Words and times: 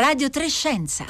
Radio 0.00 0.30
Trescenza. 0.30 1.04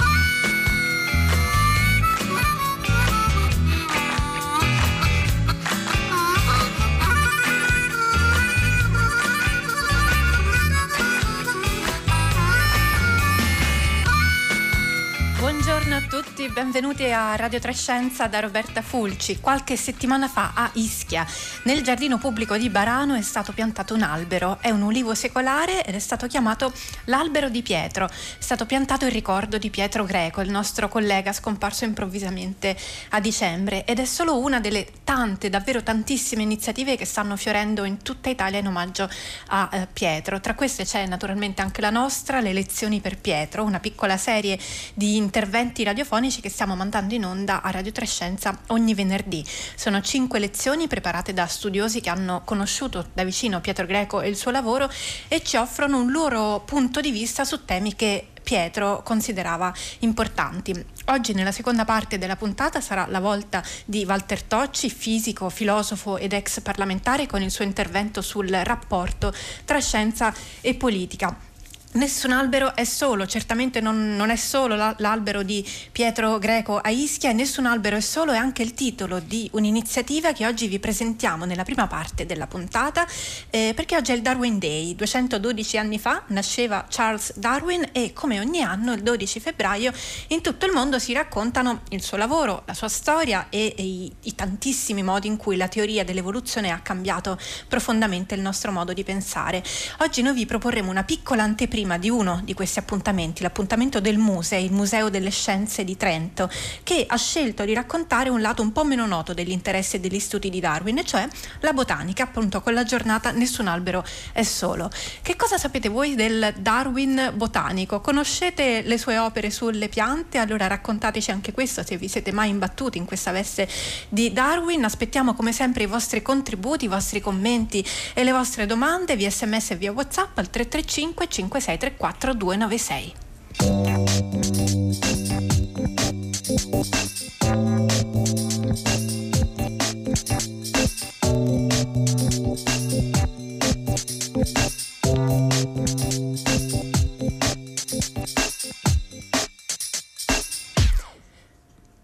Tutti, 16.23 16.46
benvenuti 16.50 17.11
a 17.11 17.34
Radio 17.34 17.59
Trescenza 17.61 18.27
da 18.27 18.41
Roberta 18.41 18.82
Fulci. 18.82 19.41
Qualche 19.41 19.75
settimana 19.77 20.29
fa 20.29 20.53
a 20.54 20.71
Ischia, 20.75 21.27
nel 21.62 21.82
giardino 21.82 22.18
pubblico 22.18 22.59
di 22.59 22.68
Barano, 22.68 23.14
è 23.14 23.23
stato 23.23 23.53
piantato 23.53 23.95
un 23.95 24.03
albero. 24.03 24.59
È 24.61 24.68
un 24.68 24.82
ulivo 24.82 25.14
secolare 25.14 25.82
ed 25.82 25.95
è 25.95 25.98
stato 25.98 26.27
chiamato 26.27 26.75
l'albero 27.04 27.49
di 27.49 27.63
Pietro. 27.63 28.04
È 28.07 28.13
stato 28.39 28.67
piantato 28.67 29.07
in 29.07 29.13
ricordo 29.13 29.57
di 29.57 29.71
Pietro 29.71 30.04
Greco, 30.04 30.43
il 30.43 30.50
nostro 30.50 30.89
collega 30.89 31.32
scomparso 31.32 31.86
improvvisamente 31.86 32.77
a 33.11 33.20
dicembre. 33.20 33.86
Ed 33.86 33.98
è 33.98 34.05
solo 34.05 34.39
una 34.41 34.61
delle 34.61 34.89
tante, 35.05 35.48
davvero 35.48 35.83
tantissime 35.83 36.42
iniziative 36.42 36.97
che 36.97 37.06
stanno 37.06 37.34
fiorendo 37.36 37.84
in 37.84 38.02
tutta 38.02 38.28
Italia 38.28 38.58
in 38.58 38.66
omaggio 38.66 39.08
a 39.48 39.70
eh, 39.72 39.89
Pietro. 39.91 40.39
Tra 40.39 40.55
queste 40.55 40.84
c'è 40.84 41.06
naturalmente 41.06 41.62
anche 41.62 41.80
la 41.80 41.91
nostra, 41.91 42.41
Le 42.41 42.52
lezioni 42.52 43.00
per 43.00 43.16
Pietro, 43.16 43.64
una 43.64 43.80
piccola 43.80 44.19
serie 44.19 44.58
di 44.92 45.16
interventi 45.16 45.83
radiofonici 45.83 46.08
che 46.41 46.48
stiamo 46.48 46.75
mandando 46.75 47.14
in 47.14 47.25
onda 47.25 47.62
a 47.62 47.70
Radio 47.70 47.92
Trescenza 47.92 48.59
ogni 48.69 48.95
venerdì. 48.95 49.47
Sono 49.77 50.00
cinque 50.00 50.41
lezioni 50.41 50.89
preparate 50.89 51.33
da 51.33 51.47
studiosi 51.47 52.00
che 52.00 52.11
hanno 52.11 52.42
conosciuto 52.45 53.06
da 53.12 53.23
vicino 53.23 53.61
Pietro 53.61 53.86
Greco 53.86 54.20
e 54.20 54.28
il 54.28 54.34
suo 54.34 54.50
lavoro 54.50 54.91
e 55.28 55.41
ci 55.45 55.56
offrono 55.56 56.00
un 56.00 56.11
loro 56.11 56.62
punto 56.67 57.00
di 57.00 57.12
vista 57.12 57.45
su 57.45 57.64
temi 57.64 57.95
che 57.95 58.27
Pietro 58.42 59.03
considerava 59.05 59.72
importanti. 60.00 60.84
Oggi 61.06 61.33
nella 61.33 61.52
seconda 61.52 61.84
parte 61.84 62.19
della 62.19 62.34
puntata 62.34 62.80
sarà 62.80 63.06
la 63.06 63.20
volta 63.20 63.62
di 63.84 64.05
Walter 64.05 64.42
Tocci, 64.42 64.91
fisico, 64.91 65.48
filosofo 65.48 66.17
ed 66.17 66.33
ex 66.33 66.61
parlamentare 66.61 67.27
con 67.27 67.41
il 67.41 67.52
suo 67.52 67.64
intervento 67.64 68.20
sul 68.20 68.48
rapporto 68.48 69.33
tra 69.64 69.78
scienza 69.78 70.34
e 70.61 70.74
politica. 70.74 71.48
Nessun 71.92 72.30
albero 72.30 72.77
è 72.77 72.84
solo, 72.84 73.27
certamente 73.27 73.80
non, 73.80 74.14
non 74.14 74.30
è 74.30 74.36
solo 74.36 74.77
la, 74.77 74.94
l'albero 74.98 75.42
di 75.42 75.69
Pietro 75.91 76.38
Greco 76.38 76.78
a 76.78 76.88
Ischia 76.91 77.30
e 77.30 77.33
nessun 77.33 77.66
albero 77.66 77.96
è 77.96 78.00
solo, 78.00 78.30
è 78.30 78.36
anche 78.36 78.62
il 78.62 78.74
titolo 78.74 79.19
di 79.19 79.50
un'iniziativa 79.55 80.33
che 80.33 80.46
oggi 80.46 80.68
vi 80.68 80.78
presentiamo 80.78 81.46
nella 81.46 81.64
prima 81.64 81.88
parte 81.88 82.27
della 82.27 82.46
puntata 82.46 83.05
eh, 83.50 83.72
perché 83.74 83.96
oggi 83.96 84.12
è 84.12 84.14
il 84.14 84.22
Darwin 84.22 84.61
Day, 84.61 84.94
212 84.94 85.78
anni 85.78 85.98
fa 85.98 86.22
nasceva 86.28 86.86
Charles 86.88 87.36
Darwin 87.36 87.88
e 87.91 88.12
come 88.12 88.38
ogni 88.38 88.62
anno 88.62 88.92
il 88.92 89.02
12 89.02 89.41
febbraio 89.41 89.92
in 90.28 90.42
tutto 90.42 90.66
il 90.66 90.72
mondo 90.72 91.00
si 91.00 91.12
raccontano 91.12 91.80
il 91.88 92.05
suo 92.05 92.16
lavoro, 92.16 92.62
la 92.66 92.74
sua 92.74 92.88
storia 92.88 93.48
e, 93.48 93.74
e 93.77 93.83
i, 93.83 94.12
i 94.22 94.34
tantissimi 94.36 95.02
modi 95.02 95.27
in 95.27 95.36
cui 95.36 95.56
la 95.56 95.66
teoria 95.66 96.05
dell'evoluzione 96.05 96.70
ha 96.70 96.78
cambiato 96.78 97.36
profondamente 97.66 98.36
il 98.36 98.42
nostro 98.42 98.70
modo 98.70 98.92
di 98.92 99.02
pensare. 99.02 99.61
Oggi 99.98 100.22
noi 100.22 100.34
vi 100.34 100.46
proporremo 100.46 100.88
una 100.88 101.02
piccola 101.02 101.42
anteprima 101.42 101.78
prima 101.81 101.97
di 101.97 102.11
uno 102.11 102.42
di 102.45 102.53
questi 102.53 102.78
appuntamenti, 102.78 103.42
l'appuntamento 103.42 104.00
del 104.00 104.19
Muse, 104.19 104.56
il 104.56 104.70
Museo 104.70 105.09
delle 105.09 105.31
Scienze 105.31 105.83
di 105.83 105.97
Trento, 105.97 106.50
che 106.83 107.06
ha 107.09 107.17
scelto 107.17 107.64
di 107.64 107.73
raccontare 107.73 108.28
un 108.28 108.42
lato 108.42 108.61
un 108.61 108.70
po' 108.70 108.84
meno 108.84 109.06
noto 109.06 109.33
degli 109.33 109.50
interessi 109.50 109.97
e 109.97 110.01
degli 110.01 110.19
studi 110.19 110.51
di 110.51 110.61
Darwin, 110.61 110.98
e 110.98 111.05
cioè 111.06 111.27
la 111.61 111.73
botanica, 111.73 112.25
appunto 112.25 112.61
con 112.61 112.75
la 112.75 112.84
giornata 112.84 113.31
Nessun 113.31 113.67
albero 113.67 114.05
è 114.33 114.42
solo. 114.42 114.91
Che 115.23 115.36
cosa 115.36 115.56
sapete 115.56 115.89
voi 115.89 116.17
del 116.17 116.53
Darwin 116.58 117.33
botanico? 117.34 118.03
Conoscete 118.03 118.83
le 118.83 118.98
sue 118.98 119.17
opere 119.17 119.51
sulle 119.51 119.89
piante? 119.89 120.36
Allora 120.36 120.67
raccontateci 120.67 121.31
anche 121.31 121.53
questo 121.53 121.83
se 121.83 121.97
vi 121.97 122.08
siete 122.08 122.31
mai 122.31 122.51
imbattuti 122.51 122.98
in 122.98 123.06
questa 123.06 123.31
veste 123.31 123.67
di 124.11 124.35
Darwin. 124.35 124.85
Aspettiamo 124.85 125.33
come 125.33 125.52
sempre 125.55 125.85
i 125.85 125.86
vostri 125.86 126.20
contributi, 126.20 126.85
i 126.85 126.89
vostri 126.89 127.20
commenti 127.20 127.83
e 128.13 128.23
le 128.23 128.33
vostre 128.33 128.67
domande 128.67 129.17
via 129.17 129.31
sms 129.31 129.71
e 129.71 129.77
via 129.77 129.93
whatsapp 129.93 130.37
al 130.37 130.51
335 130.51 131.27
56 131.27 131.70
634 131.77 132.35
296. 132.35 133.15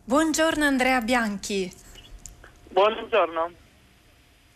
Buongiorno 0.04 0.65
Andrea 0.65 1.00
Bianchi. 1.00 1.72
Buongiorno. 2.69 3.66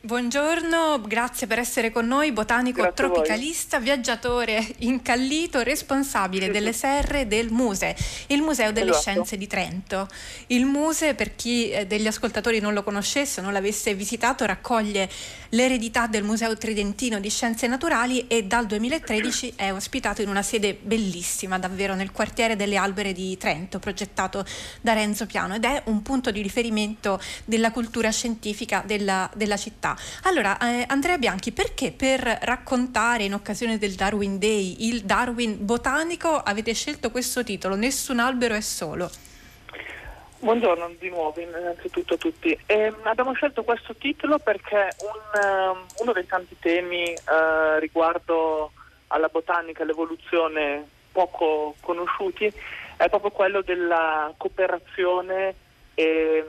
Buongiorno, 0.03 1.03
grazie 1.03 1.47
per 1.47 1.59
essere 1.59 1.93
con 1.93 2.07
noi, 2.07 2.33
botanico 2.33 2.81
Grazie 2.81 3.07
tropicalista, 3.07 3.79
viaggiatore 3.79 4.67
incallito, 4.79 5.61
responsabile 5.61 6.47
Sì, 6.47 6.53
delle 6.53 6.73
serre 6.73 7.27
del 7.27 7.51
Muse, 7.51 7.95
il 8.29 8.41
Museo 8.41 8.73
delle 8.73 8.93
Esatto. 8.93 9.03
Scienze 9.03 9.37
di 9.37 9.47
Trento. 9.47 10.09
Il 10.47 10.65
Muse, 10.65 11.15
per 11.15 11.37
chi 11.37 11.71
eh, 11.71 11.87
degli 11.87 12.07
ascoltatori 12.07 12.61
non 12.61 12.73
lo 12.73 12.83
conoscesse, 12.83 13.43
non 13.43 13.53
l'avesse 13.53 13.95
visitato, 13.95 14.47
raccoglie 14.47 15.07
l'eredità 15.51 16.07
del 16.07 16.23
Museo 16.23 16.57
Tridentino 16.57 17.21
di 17.21 17.29
Scienze 17.29 17.67
Naturali 17.67 18.27
e 18.27 18.45
dal 18.45 18.65
2013 18.65 19.53
è 19.55 19.71
ospitato 19.71 20.23
in 20.23 20.31
una 20.31 20.43
sede 20.43 20.79
bellissima, 20.81 21.59
davvero 21.59 21.95
nel 21.95 22.11
quartiere 22.11 22.57
delle 22.57 22.77
Albere 22.77 23.13
di 23.13 23.37
Trento, 23.37 23.79
progettato 23.79 24.47
da 24.81 24.95
Renzo 24.95 25.27
Piano 25.27 25.57
ed 25.57 25.65
è 25.67 25.83
un 25.87 26.01
punto 26.01 26.31
di 26.31 26.41
riferimento 26.41 27.21
della 27.45 27.71
cultura 27.71 28.11
scientifica 28.11 28.83
della, 28.87 29.31
della 29.35 29.59
città. 29.59 29.90
Allora, 30.25 30.59
eh, 30.59 30.85
Andrea 30.89 31.19
Bianchi, 31.19 31.53
perché 31.53 31.93
per 31.93 32.21
raccontare 32.43 33.25
in 33.25 33.35
occasione 33.35 33.79
del 33.79 33.95
Darwin 33.95 34.39
Day 34.39 34.89
il 34.89 35.03
Darwin 35.03 35.65
botanico 35.65 36.29
avete 36.37 36.75
scelto 36.75 37.11
questo 37.11 37.45
titolo? 37.45 37.75
Nessun 37.75 38.19
albero 38.19 38.55
è 38.55 38.61
solo. 38.61 39.11
Buongiorno 40.39 40.95
di 40.99 41.11
nuovo 41.11 41.39
innanzitutto 41.39 42.15
a 42.15 42.17
tutti. 42.17 42.59
Ehm, 42.65 42.97
abbiamo 43.03 43.35
scelto 43.35 43.63
questo 43.63 43.95
titolo 43.95 44.39
perché 44.39 44.89
un, 45.01 45.41
ehm, 45.41 45.85
uno 45.99 46.13
dei 46.13 46.27
tanti 46.27 46.57
temi 46.59 47.13
eh, 47.13 47.79
riguardo 47.79 48.73
alla 49.09 49.29
botanica 49.29 49.81
e 49.81 49.83
all'evoluzione 49.83 50.89
poco 51.13 51.75
conosciuti 51.81 52.51
è 52.97 53.09
proprio 53.09 53.31
quello 53.31 53.61
della 53.63 54.33
cooperazione 54.37 55.55
e, 55.95 56.47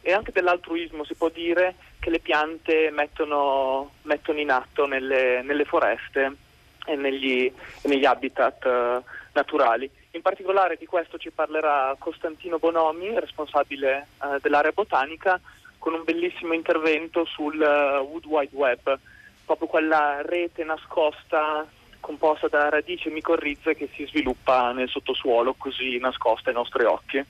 e 0.00 0.12
anche 0.12 0.32
dell'altruismo, 0.32 1.04
si 1.04 1.14
può 1.14 1.28
dire, 1.28 1.74
che 2.04 2.10
le 2.10 2.18
piante 2.18 2.90
mettono, 2.90 3.92
mettono 4.02 4.38
in 4.38 4.50
atto 4.50 4.84
nelle, 4.84 5.40
nelle 5.40 5.64
foreste 5.64 6.36
e 6.84 6.96
negli, 6.96 7.46
e 7.46 7.88
negli 7.88 8.04
habitat 8.04 8.62
eh, 8.66 9.00
naturali. 9.32 9.90
In 10.10 10.20
particolare 10.20 10.76
di 10.76 10.84
questo 10.84 11.16
ci 11.16 11.30
parlerà 11.30 11.96
Costantino 11.98 12.58
Bonomi, 12.58 13.18
responsabile 13.18 14.08
eh, 14.22 14.38
dell'area 14.42 14.72
botanica, 14.72 15.40
con 15.78 15.94
un 15.94 16.04
bellissimo 16.04 16.52
intervento 16.52 17.24
sul 17.24 17.58
eh, 17.58 17.96
Wood 18.00 18.26
Wide 18.26 18.54
Web, 18.54 18.98
proprio 19.46 19.66
quella 19.66 20.20
rete 20.20 20.62
nascosta 20.62 21.66
composta 22.00 22.48
da 22.48 22.68
radici 22.68 23.08
e 23.08 23.12
micorrize 23.12 23.74
che 23.74 23.88
si 23.94 24.04
sviluppa 24.04 24.72
nel 24.72 24.90
sottosuolo, 24.90 25.54
così 25.54 25.96
nascosta 25.96 26.50
ai 26.50 26.54
nostri 26.54 26.84
occhi. 26.84 27.24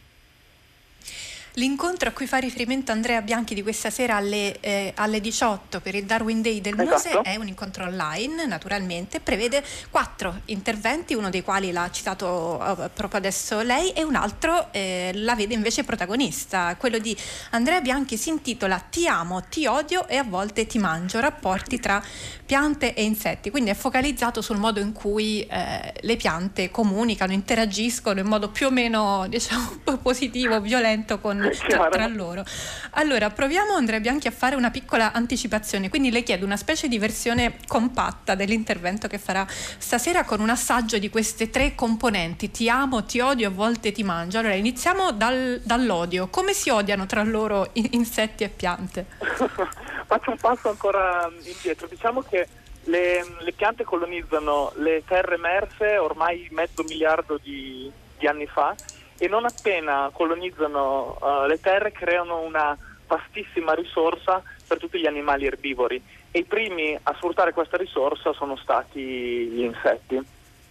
L'incontro 1.57 2.09
a 2.09 2.13
cui 2.13 2.27
fa 2.27 2.39
riferimento 2.39 2.91
Andrea 2.91 3.23
Bianchi 3.23 3.55
di 3.55 3.63
questa 3.63 3.89
sera 3.89 4.17
alle, 4.17 4.59
eh, 4.59 4.93
alle 4.97 5.21
18 5.21 5.81
per 5.81 5.95
il 5.95 6.05
Darwin 6.05 6.43
Day 6.43 6.61
del 6.61 6.75
Muse 6.75 7.11
Esatto. 7.11 7.23
è 7.23 7.37
un 7.37 7.47
incontro 7.47 7.85
online, 7.85 8.45
naturalmente, 8.45 9.21
prevede 9.21 9.63
quattro 9.89 10.41
interventi, 10.47 11.15
uno 11.15 11.31
dei 11.31 11.45
quali 11.45 11.71
l'ha 11.71 11.89
citato 11.93 12.59
eh, 12.61 12.89
proprio 12.89 13.21
adesso 13.21 13.61
lei 13.61 13.91
e 13.91 14.03
un 14.03 14.17
altro 14.17 14.73
eh, 14.73 15.13
la 15.15 15.37
vede 15.37 15.55
invece 15.55 15.85
protagonista. 15.85 16.75
Quello 16.77 16.99
di 16.99 17.17
Andrea 17.51 17.81
Bianchi 17.81 18.17
si 18.17 18.31
intitola 18.31 18.81
Ti 18.91 19.07
amo, 19.07 19.45
ti 19.45 19.67
odio 19.67 20.09
e 20.09 20.17
a 20.17 20.25
volte 20.25 20.67
ti 20.67 20.79
mangio, 20.79 21.21
rapporti 21.21 21.79
tra 21.79 22.03
piante 22.45 22.95
e 22.95 23.05
insetti, 23.05 23.51
quindi 23.51 23.71
è 23.71 23.75
focalizzato 23.75 24.43
sul 24.43 24.57
modo 24.57 24.81
in 24.81 24.93
cui 24.93 25.47
eh, 25.47 25.95
le 26.01 26.17
piante 26.17 26.73
comunicano, 26.73 27.33
interagiscono 27.33 28.19
in 28.19 28.27
modo 28.27 28.49
più 28.51 28.67
o 28.67 28.71
meno 28.71 29.27
diciamo, 29.31 29.83
positivo, 30.03 30.61
violento 30.61 31.21
con, 31.21 31.43
tra, 31.51 32.07
loro. 32.07 32.45
Allora, 32.93 33.31
proviamo 33.31 33.75
Andrea 33.75 34.01
Bianchi 34.01 34.29
a 34.29 34.31
fare 34.31 34.55
una 34.55 34.71
piccola 34.71 35.13
anticipazione, 35.13 35.89
quindi 35.89 36.11
le 36.11 36.23
chiedo 36.23 36.45
una 36.45 36.57
specie 36.57 36.89
di 36.89 36.99
versione 36.99 37.57
compatta 37.67 38.35
dell'intervento 38.35 39.09
che 39.09 39.19
farà 39.19 39.47
stasera 39.49 40.25
con 40.25 40.41
un 40.41 40.51
assaggio 40.51 40.99
di 40.99 41.11
queste 41.11 41.51
tre 41.51 41.75
componenti, 41.75 42.51
ti 42.51 42.69
amo, 42.69 43.05
ti 43.05 43.21
odio, 43.21 43.49
a 43.49 43.51
volte 43.51 43.93
ti 43.93 44.03
mangio. 44.03 44.39
Allora, 44.39 44.55
iniziamo 44.55 45.13
dal- 45.13 45.61
dall'odio. 45.65 46.29
Come 46.29 46.53
si 46.53 46.71
odiano 46.71 47.07
tra 47.07 47.23
loro 47.23 47.71
insetti 47.73 48.45
e 48.45 48.49
piante? 48.49 49.07
Faccio 50.07 50.31
un 50.31 50.37
passo 50.39 50.69
ancora 50.69 51.31
indietro. 51.43 51.87
Diciamo 51.87 52.23
che 52.23 52.49
Le, 52.87 53.25
le, 53.39 53.53
piante 53.53 53.83
colonizzano 53.83 54.73
le 54.77 55.03
terre 55.07 55.37
emerse 55.37 55.97
ormai 55.97 56.47
mezzo 56.51 56.83
miliardo 56.83 57.41
di, 57.43 57.91
di 58.19 58.27
anni 58.27 58.47
fa 58.47 58.75
e 59.19 59.29
non 59.29 59.45
appena 59.45 60.11
colonizzano 60.13 61.19
uh, 61.21 61.47
le 61.47 61.61
terre 61.61 61.93
creano 61.93 62.41
una 62.41 62.77
vastissima 63.07 63.75
risorsa 63.75 64.43
per 64.67 64.79
tutti 64.79 64.99
gli 64.99 65.07
animali 65.07 65.47
erbivori 65.47 66.03
e 66.31 66.39
i 66.39 66.45
primi 66.45 66.99
a 67.01 67.15
sfruttare 67.15 67.53
questa 67.53 67.77
risorsa 67.77 68.33
sono 68.33 68.57
stati 68.57 69.01
gli 69.01 69.63
insetti 69.63 70.21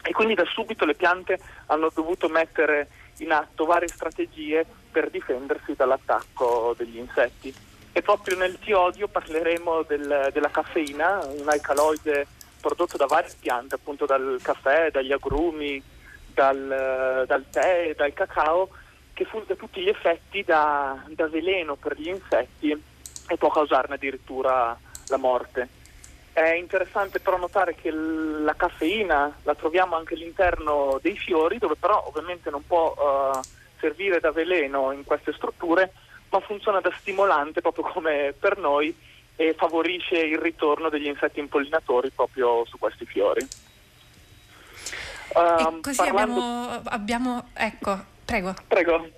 e 0.06 0.12
quindi 0.12 0.34
da 0.34 0.44
subito 0.46 0.84
le 0.84 0.96
piante 0.96 1.40
hanno 1.68 1.90
dovuto 1.94 2.28
mettere 2.28 2.90
in 3.20 3.32
atto 3.32 3.66
varie 3.66 3.88
strategie 3.88 4.66
per 4.92 5.10
difendersi 5.10 5.74
dall'attacco 5.76 6.76
degli 6.78 6.98
insetti. 6.98 7.54
E 7.92 8.02
proprio 8.02 8.36
nel 8.36 8.60
Tiodio 8.60 9.08
parleremo 9.08 9.84
del, 9.84 10.30
della 10.34 10.50
caffeina, 10.50 11.24
un 11.26 11.48
alcaloide 11.48 12.28
prodotto 12.60 12.98
da 12.98 13.06
varie 13.06 13.34
piante, 13.40 13.76
appunto 13.76 14.06
dal 14.06 14.40
caffè, 14.42 14.90
dagli 14.92 15.12
agrumi, 15.12 15.82
dal, 16.34 17.24
dal 17.28 17.46
tè, 17.50 17.94
dal 17.96 18.14
cacao, 18.14 18.70
che 19.14 19.26
funge 19.26 19.54
a 19.54 19.56
tutti 19.56 19.82
gli 19.82 19.90
effetti 19.90 20.44
da, 20.44 21.04
da 21.08 21.28
veleno 21.28 21.76
per 21.76 22.00
gli 22.00 22.08
insetti 22.08 22.72
e 23.28 23.38
può 23.38 23.50
causarne 23.50 23.96
addirittura 23.96 24.78
la 25.08 25.18
morte. 25.18 25.68
È 26.34 26.54
interessante 26.56 27.20
però 27.20 27.38
notare 27.38 27.76
che 27.76 27.92
la 27.92 28.56
caffeina 28.56 29.32
la 29.44 29.54
troviamo 29.54 29.96
anche 29.96 30.16
all'interno 30.16 30.98
dei 31.02 31.16
fiori, 31.16 31.60
dove 31.60 31.76
però 31.76 32.04
ovviamente 32.08 32.50
non 32.50 32.66
può 32.66 32.92
uh, 32.92 33.40
servire 33.80 34.20
da 34.20 34.32
veleno 34.32 34.92
in 34.92 35.04
queste 35.04 35.32
strutture, 35.34 35.94
ma 36.30 36.40
funziona 36.40 36.80
da 36.80 36.92
stimolante 36.98 37.62
proprio 37.62 37.84
come 37.84 38.34
per 38.38 38.58
noi 38.58 38.96
e 39.36 39.54
favorisce 39.54 40.18
il 40.18 40.40
ritorno 40.40 40.90
degli 40.90 41.06
insetti 41.06 41.40
impollinatori 41.40 42.10
proprio 42.10 42.66
su 42.66 42.80
questi 42.80 43.06
fiori. 43.06 43.48
Uh, 45.30 45.82
così 45.82 45.98
parlando... 45.98 46.40
abbiamo, 46.40 46.82
abbiamo, 46.86 47.48
ecco, 47.54 48.00
prego. 48.26 48.54
Prego. 48.68 49.10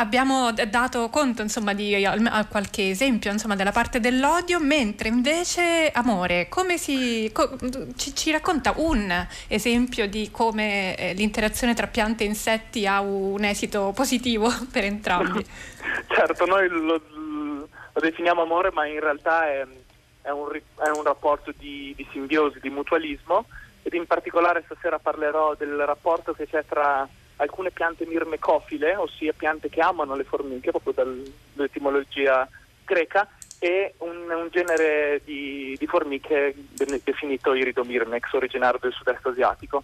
Abbiamo 0.00 0.52
dato 0.52 1.08
conto 1.08 1.42
insomma, 1.42 1.72
di 1.74 2.04
a 2.04 2.46
qualche 2.46 2.90
esempio 2.90 3.32
insomma, 3.32 3.56
della 3.56 3.72
parte 3.72 3.98
dell'odio, 3.98 4.60
mentre 4.60 5.08
invece 5.08 5.90
amore, 5.92 6.48
come 6.48 6.78
si, 6.78 7.28
co, 7.32 7.56
ci, 7.96 8.14
ci, 8.14 8.30
racconta 8.30 8.74
un 8.76 9.26
esempio 9.48 10.06
di 10.06 10.30
come 10.30 10.96
eh, 10.96 11.14
l'interazione 11.14 11.74
tra 11.74 11.88
piante 11.88 12.22
e 12.22 12.28
insetti 12.28 12.86
ha 12.86 13.00
un 13.00 13.42
esito 13.42 13.90
positivo 13.92 14.48
per 14.70 14.84
entrambi? 14.84 15.44
certo, 16.14 16.46
noi 16.46 16.68
lo, 16.68 17.00
lo, 17.10 17.68
definiamo 18.00 18.42
amore, 18.42 18.70
ma 18.70 18.86
in 18.86 19.00
realtà 19.00 19.48
è, 19.48 19.66
è, 20.22 20.30
un, 20.30 20.48
è 20.52 20.88
un, 20.90 21.02
rapporto 21.02 21.52
di, 21.58 21.92
di 21.96 22.06
simbiosi, 22.12 22.60
di 22.60 22.70
mutualismo 22.70 23.46
ed 23.88 23.94
in 23.94 24.06
particolare 24.06 24.62
stasera 24.66 24.98
parlerò 24.98 25.54
del 25.54 25.78
rapporto 25.86 26.34
che 26.34 26.46
c'è 26.46 26.62
tra 26.66 27.08
alcune 27.36 27.70
piante 27.70 28.04
mirmecofile, 28.04 28.96
ossia 28.96 29.32
piante 29.32 29.70
che 29.70 29.80
amano 29.80 30.14
le 30.14 30.24
formiche, 30.24 30.70
proprio 30.70 30.92
dall'etimologia 30.92 32.46
greca, 32.84 33.26
e 33.58 33.94
un, 33.98 34.30
un 34.30 34.48
genere 34.50 35.22
di, 35.24 35.74
di, 35.78 35.86
formiche 35.86 36.54
definito 37.02 37.54
iridomirmex, 37.54 38.32
originario 38.34 38.78
del 38.78 38.92
sud-est 38.92 39.24
asiatico. 39.24 39.82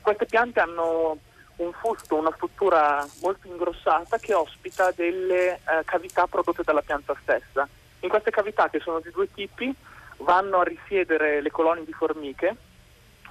Queste 0.00 0.26
piante 0.26 0.58
hanno 0.58 1.16
un 1.56 1.72
fusto, 1.74 2.16
una 2.16 2.32
struttura 2.34 3.06
molto 3.22 3.46
ingrossata 3.46 4.18
che 4.18 4.34
ospita 4.34 4.90
delle 4.90 5.54
eh, 5.54 5.60
cavità 5.84 6.26
prodotte 6.26 6.64
dalla 6.64 6.82
pianta 6.82 7.14
stessa. 7.22 7.68
In 8.00 8.08
queste 8.08 8.32
cavità, 8.32 8.68
che 8.68 8.80
sono 8.80 8.98
di 8.98 9.10
due 9.12 9.32
tipi, 9.32 9.72
vanno 10.18 10.58
a 10.58 10.64
risiedere 10.64 11.40
le 11.40 11.50
colonie 11.52 11.84
di 11.84 11.92
formiche 11.92 12.56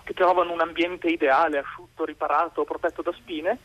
che 0.03 0.13
trovano 0.13 0.51
un 0.51 0.61
ambiente 0.61 1.07
ideale, 1.07 1.59
asciutto, 1.59 2.05
riparato, 2.05 2.63
protetto 2.63 3.01
da 3.01 3.11
spine. 3.13 3.57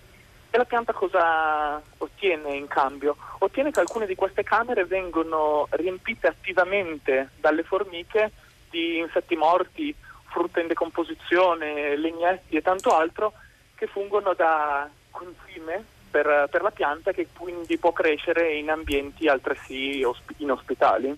E 0.50 0.56
la 0.56 0.64
pianta 0.64 0.92
cosa 0.92 1.80
ottiene 1.98 2.54
in 2.56 2.68
cambio? 2.68 3.16
Ottiene 3.40 3.70
che 3.70 3.80
alcune 3.80 4.06
di 4.06 4.14
queste 4.14 4.42
camere 4.42 4.86
vengono 4.86 5.66
riempite 5.70 6.26
attivamente 6.26 7.30
dalle 7.38 7.62
formiche 7.64 8.32
di 8.70 8.98
insetti 8.98 9.36
morti, 9.36 9.94
frutta 10.24 10.60
in 10.60 10.68
decomposizione, 10.68 11.96
legnetti 11.96 12.56
e 12.56 12.62
tanto 12.62 12.90
altro 12.96 13.32
che 13.74 13.86
fungono 13.86 14.32
da 14.32 14.88
concime 15.10 15.84
per, 16.10 16.48
per 16.50 16.62
la 16.62 16.70
pianta 16.70 17.12
che 17.12 17.28
quindi 17.36 17.76
può 17.78 17.92
crescere 17.92 18.54
in 18.54 18.70
ambienti 18.70 19.28
altresì 19.28 20.04
inospitali. 20.38 21.16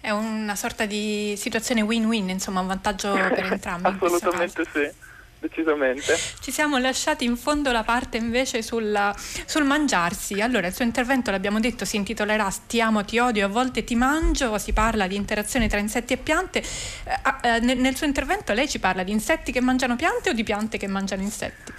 È 0.00 0.10
una 0.10 0.56
sorta 0.56 0.86
di 0.86 1.34
situazione 1.36 1.82
win-win, 1.82 2.28
insomma, 2.28 2.60
un 2.60 2.66
vantaggio 2.66 3.12
per 3.34 3.52
entrambi. 3.52 3.88
Assolutamente 3.88 4.64
sì 4.72 5.06
decisamente. 5.38 6.16
Ci 6.40 6.50
siamo 6.50 6.78
lasciati 6.78 7.24
in 7.24 7.36
fondo 7.36 7.72
la 7.72 7.84
parte 7.84 8.16
invece 8.16 8.62
sulla, 8.62 9.14
sul 9.16 9.64
mangiarsi. 9.64 10.40
Allora, 10.40 10.66
il 10.66 10.74
suo 10.74 10.84
intervento, 10.84 11.30
l'abbiamo 11.30 11.60
detto, 11.60 11.84
si 11.84 11.96
intitolerà 11.96 12.52
Ti 12.66 12.80
amo, 12.80 13.04
ti 13.04 13.18
odio, 13.18 13.46
a 13.46 13.48
volte 13.48 13.84
ti 13.84 13.94
mangio. 13.94 14.58
Si 14.58 14.72
parla 14.72 15.06
di 15.06 15.16
interazione 15.16 15.68
tra 15.68 15.78
insetti 15.78 16.12
e 16.12 16.16
piante. 16.16 16.58
Eh, 16.60 17.48
eh, 17.48 17.60
nel, 17.60 17.78
nel, 17.78 17.96
suo 17.96 18.06
intervento 18.06 18.52
lei 18.52 18.68
ci 18.68 18.78
parla 18.78 19.02
di 19.02 19.12
insetti 19.12 19.52
che 19.52 19.60
mangiano 19.60 19.96
piante 19.96 20.30
o 20.30 20.32
di 20.32 20.42
piante 20.42 20.78
che 20.78 20.86
mangiano 20.86 21.22
insetti? 21.22 21.72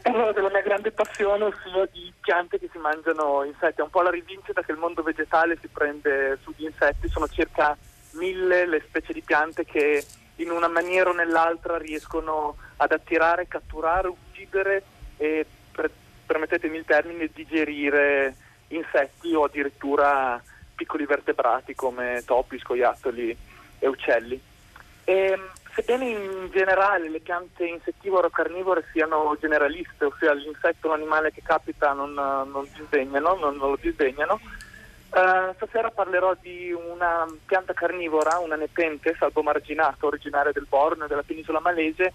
Parlo 0.00 0.32
della 0.32 0.50
mia 0.50 0.62
grande 0.62 0.90
passione, 0.92 1.44
ossia 1.44 1.86
di 1.92 2.12
piante 2.20 2.58
che 2.58 2.68
si 2.72 2.78
mangiano 2.78 3.44
insetti. 3.44 3.80
È 3.80 3.84
un 3.84 3.90
po' 3.90 4.02
la 4.02 4.10
rivincita 4.10 4.62
che 4.62 4.72
il 4.72 4.78
mondo 4.78 5.02
vegetale 5.02 5.58
si 5.60 5.68
prende 5.68 6.38
sugli 6.42 6.64
insetti. 6.64 7.08
Sono 7.08 7.28
circa 7.28 7.76
mille 8.12 8.66
le 8.66 8.82
specie 8.86 9.12
di 9.12 9.22
piante 9.22 9.64
che 9.64 10.04
in 10.36 10.50
una 10.50 10.68
maniera 10.68 11.10
o 11.10 11.14
nell'altra 11.14 11.78
riescono 11.78 12.56
ad 12.76 12.92
attirare, 12.92 13.48
catturare, 13.48 14.08
uccidere 14.08 14.82
e, 15.16 15.46
per, 15.72 15.90
permettetemi 16.26 16.76
il 16.76 16.84
termine, 16.84 17.30
digerire 17.32 18.34
insetti 18.68 19.32
o 19.34 19.44
addirittura 19.44 20.42
piccoli 20.74 21.06
vertebrati 21.06 21.74
come 21.74 22.22
topi, 22.26 22.58
scoiattoli 22.58 23.36
e 23.78 23.86
uccelli. 23.86 24.40
E, 25.04 25.14
ehm, 25.14 25.50
sebbene 25.76 26.08
in 26.08 26.48
generale 26.50 27.10
le 27.10 27.20
piante 27.20 27.66
insettivore 27.66 28.28
o 28.28 28.30
carnivore 28.30 28.86
siano 28.92 29.36
generaliste, 29.38 30.06
ossia 30.06 30.32
l'insetto 30.32 30.88
o 30.88 30.90
l'animale 30.90 31.30
che 31.30 31.42
capita 31.42 31.92
non, 31.92 32.14
non 32.14 32.66
disdegnano, 32.74 33.34
non, 33.34 33.56
non 33.56 33.70
lo 33.70 33.78
disdegnano, 33.78 34.40
uh, 34.40 35.52
stasera 35.54 35.90
parlerò 35.90 36.34
di 36.40 36.72
una 36.72 37.26
pianta 37.44 37.74
carnivora, 37.74 38.38
una 38.38 38.56
nepente 38.56 39.14
salvomarginata, 39.18 40.06
originaria 40.06 40.50
del 40.50 40.66
Borneo 40.66 41.06
della 41.06 41.22
penisola 41.22 41.60
malese, 41.60 42.14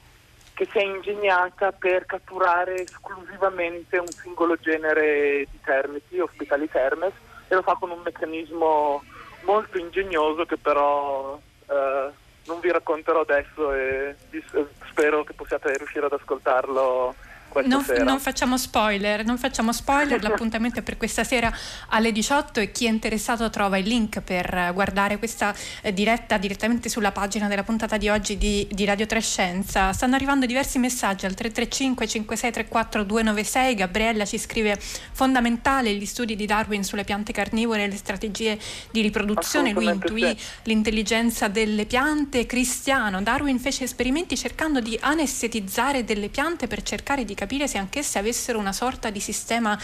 che 0.55 0.67
si 0.71 0.79
è 0.79 0.83
ingegnata 0.83 1.71
per 1.71 2.07
catturare 2.07 2.81
esclusivamente 2.81 3.99
un 3.99 4.07
singolo 4.07 4.55
genere 4.55 5.45
di 5.51 5.59
termiti, 5.63 6.19
Hospitalifermes, 6.19 7.13
e 7.47 7.53
lo 7.53 7.61
fa 7.61 7.75
con 7.79 7.91
un 7.91 8.01
meccanismo 8.03 9.03
molto 9.43 9.77
ingegnoso 9.77 10.45
che 10.45 10.57
però 10.57 11.35
uh, 11.35 12.11
non 12.45 12.59
vi 12.59 12.71
racconterò 12.71 13.21
adesso 13.21 13.73
e 13.73 14.15
spero 14.89 15.23
che 15.23 15.33
possiate 15.33 15.77
riuscire 15.77 16.05
ad 16.05 16.13
ascoltarlo 16.13 17.15
non, 17.65 17.85
non, 18.03 18.19
facciamo 18.19 18.57
spoiler, 18.57 19.25
non 19.25 19.37
facciamo 19.37 19.73
spoiler, 19.73 20.21
l'appuntamento 20.21 20.79
è 20.79 20.81
per 20.81 20.97
questa 20.97 21.23
sera 21.23 21.53
alle 21.89 22.11
18 22.11 22.59
e 22.59 22.71
chi 22.71 22.85
è 22.85 22.89
interessato 22.89 23.49
trova 23.49 23.77
il 23.77 23.87
link 23.87 24.21
per 24.21 24.71
guardare 24.73 25.17
questa 25.17 25.53
eh, 25.81 25.93
diretta 25.93 26.37
direttamente 26.37 26.89
sulla 26.89 27.11
pagina 27.11 27.47
della 27.47 27.63
puntata 27.63 27.97
di 27.97 28.09
oggi 28.09 28.37
di, 28.37 28.67
di 28.71 28.85
Radio 28.85 29.05
Trescenza. 29.05 29.91
Stanno 29.93 30.15
arrivando 30.15 30.45
diversi 30.45 30.79
messaggi 30.79 31.25
al 31.25 31.33
335 31.33 32.07
5634 32.07 33.03
296, 33.03 33.75
Gabriella 33.75 34.25
ci 34.25 34.37
scrive 34.37 34.79
fondamentale 34.79 35.93
gli 35.93 36.05
studi 36.05 36.35
di 36.35 36.45
Darwin 36.45 36.83
sulle 36.83 37.03
piante 37.03 37.31
carnivore 37.33 37.83
e 37.83 37.87
le 37.87 37.97
strategie 37.97 38.59
di 38.91 39.01
riproduzione, 39.01 39.71
lui 39.71 39.85
intuì 39.85 40.21
sì. 40.21 40.37
l'intelligenza 40.63 41.47
delle 41.47 41.85
piante, 41.85 42.45
Cristiano, 42.45 43.21
Darwin 43.21 43.59
fece 43.59 43.83
esperimenti 43.83 44.37
cercando 44.37 44.79
di 44.79 44.97
anestetizzare 45.01 46.03
delle 46.03 46.29
piante 46.29 46.67
per 46.67 46.81
cercare 46.83 47.25
di 47.25 47.35
capire 47.41 47.67
se 47.67 47.79
anch'esse 47.79 48.19
avessero 48.19 48.59
una 48.59 48.71
sorta 48.71 49.09
di 49.09 49.19
sistema 49.19 49.75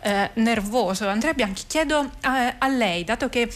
eh, 0.00 0.30
nervoso. 0.34 1.08
Andrea 1.08 1.34
Bianchi, 1.34 1.64
chiedo 1.66 2.08
a, 2.20 2.54
a 2.56 2.68
lei, 2.68 3.02
dato 3.02 3.28
che 3.28 3.48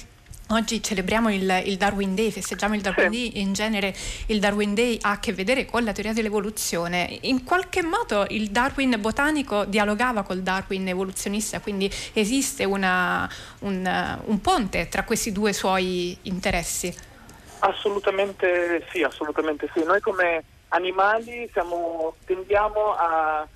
Oggi 0.49 0.83
celebriamo 0.83 1.33
il, 1.33 1.63
il, 1.65 1.79
Darwin 1.79 2.15
Day, 2.15 2.31
festeggiamo 2.31 2.75
il 2.75 2.83
Darwin. 2.83 3.11
Day, 3.11 3.41
in 3.41 3.55
genere 3.55 3.95
il 4.27 4.41
Darwin 4.41 4.75
Day 4.75 4.99
ha 5.01 5.13
a 5.13 5.19
che 5.19 5.33
vedere 5.33 5.65
con 5.65 5.85
la 5.85 5.93
teoria 5.93 6.13
dell'evoluzione. 6.13 7.19
In 7.23 7.45
qualche 7.45 7.83
modo 7.83 8.27
il 8.29 8.51
Darwin 8.51 8.95
botanico 9.01 9.65
dialogava 9.65 10.23
col 10.23 10.43
Darwin 10.43 10.87
evoluzionista, 10.87 11.61
quindi 11.61 11.91
esiste 12.13 12.65
una, 12.65 13.27
un, 13.61 14.21
un 14.27 14.41
ponte 14.43 14.89
tra 14.91 15.05
questi 15.05 15.33
due 15.33 15.55
suoi 15.55 16.15
interessi? 16.23 16.95
Assolutamente 17.61 18.87
sì, 18.93 19.03
assolutamente 19.03 19.71
sì. 19.73 19.83
Noi 19.83 20.01
come 20.03 20.45
animali 20.75 21.49
siamo, 21.53 22.17
tendiamo 22.27 22.95
a, 22.95 23.47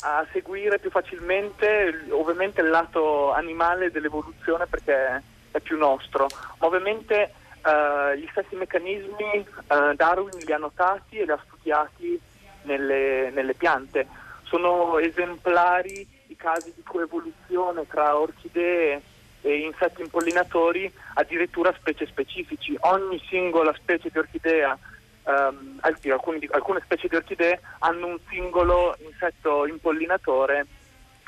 a, 0.00 0.26
seguire 0.32 0.78
più 0.78 0.90
facilmente 0.90 2.06
ovviamente 2.10 2.60
il 2.60 2.70
lato 2.70 3.32
animale 3.32 3.90
dell'evoluzione 3.90 4.66
perché 4.66 5.22
è 5.50 5.60
più 5.60 5.76
nostro, 5.76 6.26
ma 6.58 6.66
ovviamente 6.66 7.34
Uh, 7.62 8.16
gli 8.16 8.26
stessi 8.32 8.56
meccanismi 8.56 9.46
uh, 9.68 9.94
Darwin 9.94 10.36
li 10.36 10.52
ha 10.52 10.58
notati 10.58 11.18
e 11.18 11.24
li 11.24 11.30
ha 11.30 11.38
studiati 11.46 12.20
nelle, 12.62 13.30
nelle, 13.30 13.54
piante. 13.54 14.04
Sono 14.42 14.98
esemplari 14.98 16.04
i 16.26 16.34
casi 16.34 16.72
di 16.74 16.82
coevoluzione 16.82 17.86
tra 17.86 18.18
orchidee 18.18 19.00
e 19.42 19.58
insetti 19.60 20.00
impollinatori, 20.00 20.92
addirittura 21.14 21.72
specie 21.78 22.04
specifici. 22.06 22.76
Ogni 22.80 23.22
singola 23.28 23.72
specie 23.74 24.08
di 24.10 24.18
orchidea, 24.18 24.76
um, 25.24 25.78
alcuni, 25.80 26.48
alcune 26.50 26.80
specie 26.82 27.08
di 27.08 27.16
orchidee 27.16 27.60
hanno 27.80 28.06
un 28.06 28.18
singolo 28.28 28.96
insetto 28.98 29.66
impollinatore 29.66 30.66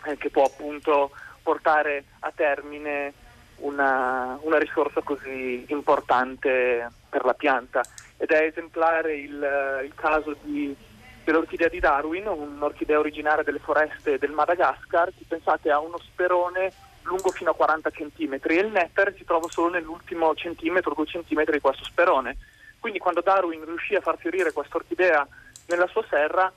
eh, 0.06 0.16
che 0.16 0.30
può 0.30 0.44
appunto 0.44 1.10
portare 1.42 2.04
a 2.20 2.32
termine 2.34 3.12
una, 3.56 4.38
una, 4.42 4.58
risorsa 4.58 5.02
così 5.02 5.64
importante 5.68 6.90
per 7.08 7.24
la 7.24 7.34
pianta 7.34 7.82
ed 8.16 8.30
è 8.30 8.42
esemplare 8.42 9.16
il, 9.16 9.82
il 9.84 9.92
caso 9.94 10.34
di, 10.42 10.74
dell'orchidea 11.22 11.68
di 11.68 11.80
Darwin, 11.80 12.26
un'orchidea 12.26 12.98
originaria 12.98 13.44
delle 13.44 13.58
foreste 13.58 14.18
del 14.18 14.32
Madagascar, 14.32 15.12
che 15.16 15.24
pensate 15.26 15.70
ha 15.70 15.78
uno 15.78 15.98
sperone 15.98 16.72
lungo 17.02 17.30
fino 17.30 17.50
a 17.50 17.54
40 17.54 17.90
cm 17.90 18.38
e 18.42 18.54
il 18.54 18.72
nettare 18.72 19.14
si 19.16 19.24
trova 19.24 19.46
solo 19.50 19.70
nell'ultimo 19.70 20.34
centimetro, 20.34 20.94
2 20.94 21.04
cm 21.04 21.44
di 21.50 21.60
questo 21.60 21.84
sperone. 21.84 22.36
Quindi 22.84 23.00
quando 23.00 23.22
Darwin 23.22 23.64
riuscì 23.64 23.94
a 23.94 24.02
far 24.02 24.18
fiorire 24.18 24.52
questa 24.52 24.76
orchidea 24.76 25.26
nella 25.68 25.86
sua 25.86 26.04
serra, 26.06 26.52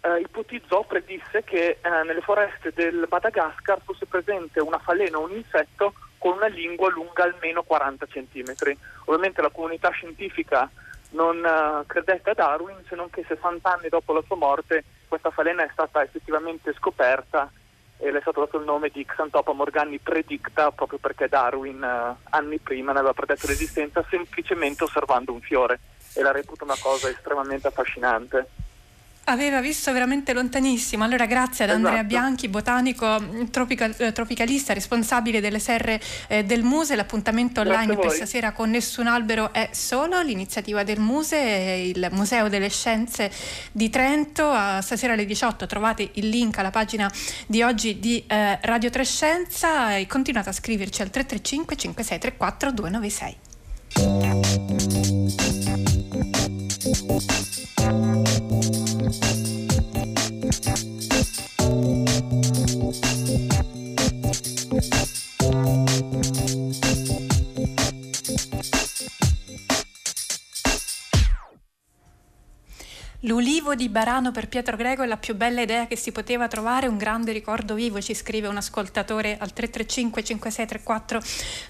eh, 0.00 0.20
ipotizzò, 0.20 0.84
predisse 0.84 1.44
che 1.44 1.76
eh, 1.82 2.02
nelle 2.06 2.22
foreste 2.22 2.72
del 2.74 3.06
Madagascar 3.06 3.78
fosse 3.84 4.06
presente 4.06 4.58
una 4.60 4.78
falena 4.78 5.18
o 5.18 5.24
un 5.24 5.32
insetto 5.32 5.92
con 6.16 6.36
una 6.36 6.46
lingua 6.46 6.88
lunga 6.88 7.24
almeno 7.24 7.62
40 7.62 8.06
cm. 8.06 8.54
Ovviamente 9.04 9.42
la 9.42 9.50
comunità 9.50 9.90
scientifica 9.90 10.66
non 11.10 11.36
uh, 11.44 11.84
credette 11.84 12.30
a 12.30 12.34
Darwin 12.34 12.82
se 12.88 12.94
non 12.94 13.10
che 13.10 13.22
60 13.28 13.70
anni 13.70 13.90
dopo 13.90 14.14
la 14.14 14.22
sua 14.26 14.36
morte 14.36 14.82
questa 15.08 15.30
falena 15.30 15.62
è 15.62 15.68
stata 15.72 16.02
effettivamente 16.02 16.72
scoperta 16.72 17.50
e 18.00 18.10
le 18.10 18.18
è 18.18 18.20
stato 18.22 18.40
dato 18.40 18.58
il 18.58 18.64
nome 18.64 18.88
di 18.88 19.04
Xantopa 19.04 19.52
morgani 19.52 19.98
predicta 19.98 20.70
proprio 20.70 20.98
perché 20.98 21.28
Darwin 21.28 21.82
uh, 21.82 22.26
anni 22.30 22.58
prima 22.58 22.92
ne 22.92 22.98
aveva 22.98 23.12
predetto 23.12 23.46
l'esistenza 23.46 24.02
semplicemente 24.08 24.84
osservando 24.84 25.32
un 25.32 25.40
fiore 25.40 25.80
e 26.14 26.22
la 26.22 26.32
reputa 26.32 26.64
una 26.64 26.78
cosa 26.80 27.10
estremamente 27.10 27.68
affascinante. 27.68 28.48
Aveva 29.24 29.60
visto 29.60 29.92
veramente 29.92 30.32
lontanissimo. 30.32 31.04
Allora, 31.04 31.26
grazie 31.26 31.64
ad 31.64 31.70
Andrea 31.70 31.92
esatto. 31.92 32.08
Bianchi, 32.08 32.48
botanico 32.48 33.20
mm, 33.20 33.44
tropical, 33.46 33.94
eh, 33.98 34.12
tropicalista, 34.12 34.72
responsabile 34.72 35.40
delle 35.40 35.60
serre 35.60 36.00
eh, 36.26 36.42
del 36.44 36.62
Muse. 36.62 36.96
L'appuntamento 36.96 37.60
online 37.60 37.96
per 37.96 38.10
stasera 38.10 38.52
con 38.52 38.70
Nessun 38.70 39.06
albero 39.06 39.52
è 39.52 39.68
solo 39.72 40.20
l'iniziativa 40.20 40.82
del 40.82 40.98
Muse, 40.98 41.36
il 41.36 42.08
Museo 42.10 42.48
delle 42.48 42.70
Scienze 42.70 43.30
di 43.70 43.88
Trento. 43.88 44.50
A 44.50 44.80
stasera 44.80 45.12
alle 45.12 45.26
18 45.26 45.66
trovate 45.66 46.10
il 46.14 46.28
link 46.28 46.58
alla 46.58 46.70
pagina 46.70 47.08
di 47.46 47.62
oggi 47.62 48.00
di 48.00 48.24
eh, 48.26 48.58
Radio 48.62 48.90
Trescenza 48.90 49.96
e 49.96 50.06
continuate 50.08 50.48
a 50.48 50.52
scriverci 50.52 51.02
al 51.02 51.10
335 51.10 51.76
5634 51.76 52.72
296. 52.72 53.36
L'ulivo 73.24 73.74
di 73.74 73.90
Barano 73.90 74.30
per 74.30 74.48
Pietro 74.48 74.78
Greco 74.78 75.02
è 75.02 75.06
la 75.06 75.18
più 75.18 75.34
bella 75.34 75.60
idea 75.60 75.86
che 75.86 75.94
si 75.94 76.10
poteva 76.10 76.48
trovare, 76.48 76.86
un 76.86 76.96
grande 76.96 77.32
ricordo 77.32 77.74
vivo, 77.74 78.00
ci 78.00 78.14
scrive 78.14 78.48
un 78.48 78.56
ascoltatore 78.56 79.36
al 79.38 79.52
335 79.52 80.24
5634 80.24 81.20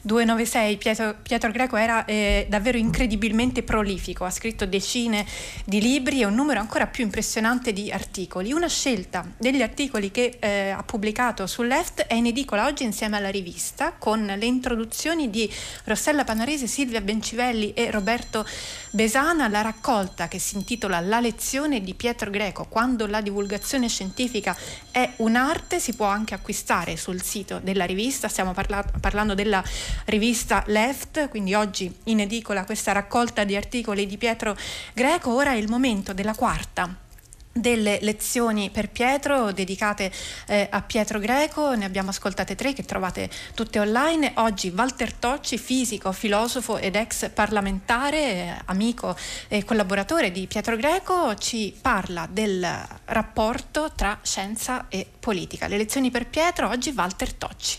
296. 0.03 0.77
Pietro, 0.77 1.17
Pietro 1.21 1.51
Greco 1.51 1.75
era 1.75 2.05
eh, 2.05 2.47
davvero 2.49 2.79
incredibilmente 2.79 3.65
prolifico, 3.65 4.25
ha 4.25 4.31
scritto 4.31 4.65
decine 4.65 5.27
di 5.65 5.81
libri 5.81 6.21
e 6.21 6.25
un 6.25 6.35
numero 6.35 6.61
ancora 6.61 6.87
più 6.87 7.03
impressionante 7.03 7.73
di 7.73 7.91
articoli. 7.91 8.53
Una 8.53 8.69
scelta 8.69 9.27
degli 9.37 9.61
articoli 9.61 10.13
che 10.13 10.37
eh, 10.39 10.71
ha 10.71 10.85
pubblicato 10.85 11.49
su 11.49 11.63
Left 11.63 12.03
è 12.03 12.15
in 12.15 12.27
edicola 12.27 12.67
oggi 12.67 12.85
insieme 12.85 13.17
alla 13.17 13.31
rivista 13.31 13.95
con 13.99 14.25
le 14.25 14.47
introduzioni 14.47 15.31
di 15.31 15.53
Rossella 15.83 16.23
Panarese, 16.23 16.69
Silvia 16.69 17.01
Bencivelli 17.01 17.73
e 17.73 17.91
Roberto 17.91 18.47
Besana, 18.91 19.49
la 19.49 19.63
raccolta 19.63 20.29
che 20.29 20.39
si 20.39 20.55
intitola 20.55 21.01
La 21.01 21.19
lezione 21.19 21.39
lezione 21.41 21.81
di 21.81 21.95
Pietro 21.95 22.29
Greco, 22.29 22.67
quando 22.67 23.07
la 23.07 23.23
divulgazione 23.23 23.89
scientifica 23.89 24.55
è 24.91 25.11
un'arte, 25.17 25.81
si 25.81 25.95
può 25.95 26.05
anche 26.05 26.35
acquistare 26.35 26.99
sul 26.99 27.23
sito 27.23 27.61
della 27.63 27.87
rivista, 27.87 28.29
stiamo 28.29 28.53
parla- 28.53 28.85
parlando 29.01 29.35
della 29.35 29.65
rivista 30.05 30.63
Left, 30.67 31.31
quindi 31.31 31.55
oggi 31.55 31.91
in 32.05 32.21
edicola 32.21 32.67
questa 32.67 32.93
raccolta 32.93 33.45
di 33.45 33.57
articoli 33.57 34.07
di 34.07 34.19
Pietro 34.19 34.55
Greco, 34.93 35.33
ora 35.33 35.53
è 35.53 35.57
il 35.57 35.71
momento 35.71 36.13
della 36.13 36.35
quarta 36.35 37.09
delle 37.53 37.99
lezioni 38.03 38.71
per 38.71 38.91
Pietro 38.91 39.53
dedicate 39.53 40.13
eh, 40.47 40.69
a 40.71 40.83
Pietro 40.83 41.19
Greco, 41.19 41.75
ne 41.75 41.85
abbiamo 41.85 42.11
ascoltate 42.11 42.55
tre 42.55 42.73
che 42.73 42.85
trovate 42.85 43.29
tutte 43.55 43.79
online. 43.79 44.33
Oggi 44.37 44.73
Walter 44.75 45.13
Tocci, 45.13 45.59
fisico, 45.59 46.13
filosofo 46.13 46.79
ed 46.79 46.95
ex 46.95 47.31
parlamentare, 47.31 48.19
eh, 48.19 48.63
amico 48.67 49.17
e 49.49 49.65
collaboratore 49.65 50.31
di 50.31 50.47
Pietro 50.47 50.77
Greco, 50.77 51.35
ci 51.37 51.75
parla 51.81 52.29
del 52.31 52.67
rapporto 53.07 53.93
tra 53.95 54.19
scienza 54.23 54.87
e 54.89 55.07
politica. 55.19 55.67
Le 55.67 55.77
lezioni 55.77 56.11
per 56.11 56.29
Pietro, 56.29 56.69
oggi 56.69 56.93
Walter 56.95 57.33
Tocci. 57.35 57.79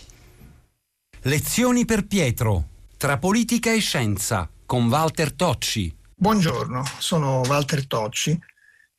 Lezioni 1.22 1.84
per 1.84 2.06
Pietro, 2.06 2.64
tra 2.96 3.16
politica 3.16 3.72
e 3.72 3.78
scienza, 3.78 4.48
con 4.66 4.88
Walter 4.88 5.32
Tocci. 5.32 5.94
Buongiorno, 6.14 6.84
sono 6.98 7.40
Walter 7.46 7.86
Tocci 7.86 8.38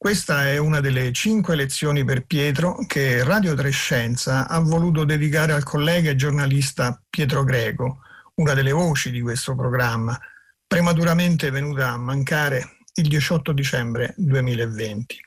questa 0.04 0.50
è 0.50 0.58
una 0.58 0.82
delle 0.82 1.14
cinque 1.14 1.56
lezioni 1.56 2.04
per 2.04 2.26
Pietro 2.26 2.76
che 2.88 3.24
Radio 3.24 3.54
Trescenza 3.54 4.50
ha 4.50 4.60
voluto 4.60 5.06
dedicare 5.06 5.54
al 5.54 5.64
collega 5.64 6.10
e 6.10 6.18
giornalista 6.18 7.02
Pietro 7.10 7.46
Greco, 7.46 8.02
una 8.36 8.54
delle 8.54 8.74
voci 8.74 9.12
di 9.12 9.22
questo 9.22 9.56
programma, 9.56 10.20
prematuramente 10.68 11.52
venuta 11.52 11.92
a 11.92 11.98
mancare 11.98 12.80
il 12.96 13.08
18 13.08 13.54
dicembre 13.54 14.14
2020. 14.18 15.26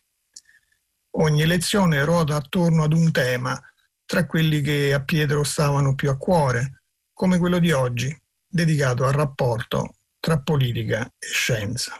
Ogni 1.12 1.46
lezione 1.46 2.04
ruota 2.04 2.36
attorno 2.36 2.82
ad 2.82 2.92
un 2.92 3.10
tema 3.12 3.58
tra 4.04 4.26
quelli 4.26 4.60
che 4.60 4.92
a 4.92 5.02
Pietro 5.02 5.42
stavano 5.42 5.94
più 5.94 6.10
a 6.10 6.18
cuore, 6.18 6.82
come 7.14 7.38
quello 7.38 7.58
di 7.60 7.72
oggi, 7.72 8.14
dedicato 8.46 9.06
al 9.06 9.14
rapporto 9.14 9.94
tra 10.20 10.38
politica 10.38 11.02
e 11.18 11.26
scienza. 11.28 11.98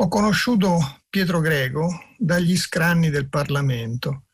Ho 0.00 0.06
conosciuto 0.06 1.00
Pietro 1.10 1.40
Greco 1.40 1.88
dagli 2.16 2.56
scranni 2.56 3.10
del 3.10 3.28
Parlamento. 3.28 4.26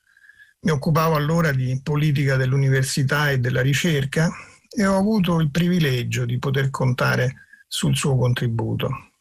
Mi 0.61 0.71
occupavo 0.71 1.15
allora 1.15 1.53
di 1.53 1.81
politica 1.83 2.37
dell'università 2.37 3.31
e 3.31 3.39
della 3.39 3.63
ricerca 3.63 4.31
e 4.69 4.85
ho 4.85 4.99
avuto 4.99 5.41
il 5.41 5.51
privilegio 5.51 6.27
di 6.27 6.39
poter 6.39 6.69
contare 6.69 7.47
sul 7.67 7.97
suo 7.97 8.15
contributo. 8.15 9.13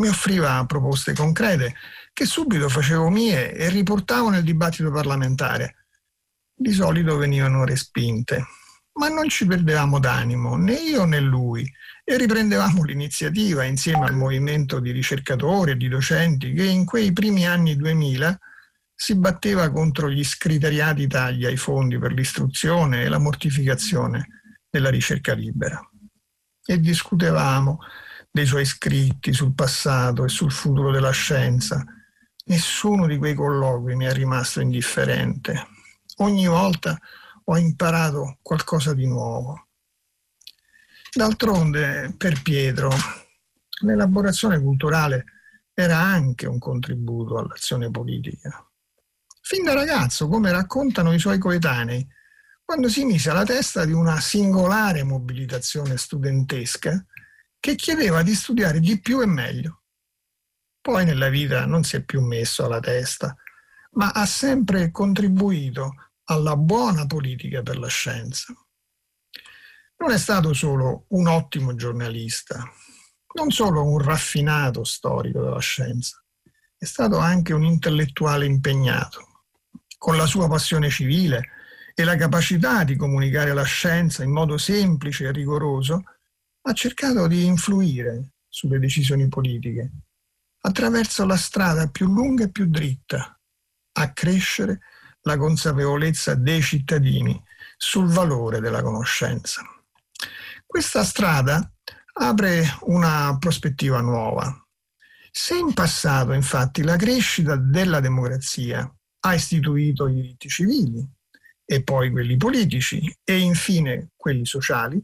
Mi 0.00 0.08
offriva 0.08 0.64
proposte 0.66 1.12
concrete 1.12 1.76
che 2.12 2.24
subito 2.24 2.68
facevo 2.68 3.08
mie 3.08 3.54
e 3.54 3.68
riportavo 3.68 4.30
nel 4.30 4.42
dibattito 4.42 4.90
parlamentare. 4.90 5.86
Di 6.52 6.72
solito 6.72 7.16
venivano 7.16 7.64
respinte, 7.64 8.44
ma 8.98 9.08
non 9.08 9.28
ci 9.28 9.46
perdevamo 9.46 10.00
d'animo, 10.00 10.56
né 10.56 10.74
io 10.74 11.04
né 11.04 11.20
lui, 11.20 11.70
e 12.04 12.16
riprendevamo 12.16 12.82
l'iniziativa 12.82 13.62
insieme 13.62 14.06
al 14.06 14.14
movimento 14.14 14.80
di 14.80 14.90
ricercatori 14.90 15.70
e 15.70 15.76
di 15.76 15.88
docenti 15.88 16.52
che 16.52 16.64
in 16.64 16.84
quei 16.84 17.12
primi 17.12 17.46
anni 17.46 17.76
2000 17.76 18.38
si 18.94 19.14
batteva 19.14 19.70
contro 19.70 20.10
gli 20.10 20.24
scriteriati 20.24 21.06
tagli 21.06 21.44
ai 21.44 21.56
fondi 21.56 21.98
per 21.98 22.12
l'istruzione 22.12 23.02
e 23.02 23.08
la 23.08 23.18
mortificazione 23.18 24.40
della 24.68 24.90
ricerca 24.90 25.32
libera. 25.32 25.80
E 26.64 26.80
discutevamo 26.80 27.78
dei 28.28 28.46
suoi 28.46 28.64
scritti 28.64 29.32
sul 29.32 29.54
passato 29.54 30.24
e 30.24 30.28
sul 30.28 30.50
futuro 30.50 30.90
della 30.90 31.12
scienza. 31.12 31.84
Nessuno 32.46 33.06
di 33.06 33.16
quei 33.16 33.34
colloqui 33.34 33.94
mi 33.94 34.06
è 34.06 34.12
rimasto 34.12 34.60
indifferente. 34.60 35.68
Ogni 36.16 36.46
volta 36.46 36.98
ho 37.50 37.56
imparato 37.56 38.38
qualcosa 38.42 38.92
di 38.92 39.06
nuovo. 39.06 39.68
D'altronde, 41.10 42.14
per 42.16 42.42
Pietro, 42.42 42.90
l'elaborazione 43.80 44.60
culturale 44.60 45.24
era 45.72 45.98
anche 45.98 46.46
un 46.46 46.58
contributo 46.58 47.38
all'azione 47.38 47.90
politica. 47.90 48.62
Fin 49.40 49.64
da 49.64 49.72
ragazzo, 49.72 50.28
come 50.28 50.50
raccontano 50.50 51.14
i 51.14 51.18
suoi 51.18 51.38
coetanei, 51.38 52.06
quando 52.62 52.90
si 52.90 53.04
mise 53.04 53.30
alla 53.30 53.44
testa 53.44 53.86
di 53.86 53.92
una 53.92 54.20
singolare 54.20 55.02
mobilitazione 55.02 55.96
studentesca 55.96 57.02
che 57.58 57.74
chiedeva 57.76 58.22
di 58.22 58.34
studiare 58.34 58.78
di 58.78 59.00
più 59.00 59.22
e 59.22 59.26
meglio. 59.26 59.84
Poi 60.82 61.06
nella 61.06 61.30
vita 61.30 61.64
non 61.64 61.82
si 61.82 61.96
è 61.96 62.02
più 62.02 62.20
messo 62.20 62.66
alla 62.66 62.80
testa, 62.80 63.34
ma 63.92 64.10
ha 64.10 64.26
sempre 64.26 64.90
contribuito 64.90 66.07
alla 66.30 66.56
buona 66.56 67.06
politica 67.06 67.62
per 67.62 67.78
la 67.78 67.88
scienza. 67.88 68.54
Non 69.96 70.10
è 70.12 70.18
stato 70.18 70.52
solo 70.52 71.06
un 71.08 71.26
ottimo 71.26 71.74
giornalista, 71.74 72.62
non 73.34 73.50
solo 73.50 73.84
un 73.84 73.98
raffinato 73.98 74.84
storico 74.84 75.42
della 75.42 75.60
scienza, 75.60 76.22
è 76.76 76.84
stato 76.84 77.18
anche 77.18 77.52
un 77.52 77.64
intellettuale 77.64 78.46
impegnato. 78.46 79.26
Con 79.96 80.16
la 80.16 80.26
sua 80.26 80.48
passione 80.48 80.90
civile 80.90 81.50
e 81.94 82.04
la 82.04 82.14
capacità 82.14 82.84
di 82.84 82.94
comunicare 82.94 83.52
la 83.52 83.64
scienza 83.64 84.22
in 84.22 84.30
modo 84.30 84.58
semplice 84.58 85.24
e 85.24 85.32
rigoroso, 85.32 86.02
ha 86.60 86.72
cercato 86.72 87.26
di 87.26 87.44
influire 87.44 88.34
sulle 88.48 88.78
decisioni 88.78 89.28
politiche 89.28 89.90
attraverso 90.60 91.24
la 91.24 91.36
strada 91.36 91.88
più 91.88 92.06
lunga 92.06 92.44
e 92.44 92.50
più 92.50 92.66
dritta, 92.66 93.40
a 93.92 94.12
crescere 94.12 94.80
la 95.22 95.36
consapevolezza 95.36 96.34
dei 96.34 96.62
cittadini 96.62 97.40
sul 97.76 98.06
valore 98.06 98.60
della 98.60 98.82
conoscenza. 98.82 99.62
Questa 100.66 101.04
strada 101.04 101.72
apre 102.14 102.64
una 102.82 103.36
prospettiva 103.38 104.00
nuova. 104.00 104.52
Se 105.30 105.56
in 105.56 105.72
passato, 105.72 106.32
infatti, 106.32 106.82
la 106.82 106.96
crescita 106.96 107.56
della 107.56 108.00
democrazia 108.00 108.90
ha 109.20 109.34
istituito 109.34 110.08
i 110.08 110.14
diritti 110.14 110.48
civili 110.48 111.06
e 111.64 111.82
poi 111.82 112.10
quelli 112.10 112.36
politici 112.36 113.14
e 113.22 113.38
infine 113.38 114.10
quelli 114.16 114.46
sociali, 114.46 115.00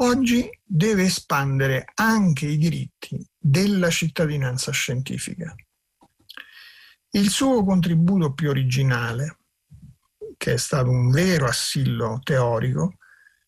oggi 0.00 0.48
deve 0.62 1.04
espandere 1.04 1.84
anche 1.94 2.46
i 2.46 2.56
diritti 2.56 3.24
della 3.38 3.90
cittadinanza 3.90 4.72
scientifica. 4.72 5.54
Il 7.14 7.30
suo 7.30 7.62
contributo 7.62 8.32
più 8.32 8.48
originale, 8.48 9.38
che 10.36 10.54
è 10.54 10.56
stato 10.56 10.90
un 10.90 11.12
vero 11.12 11.46
assillo 11.46 12.18
teorico, 12.24 12.96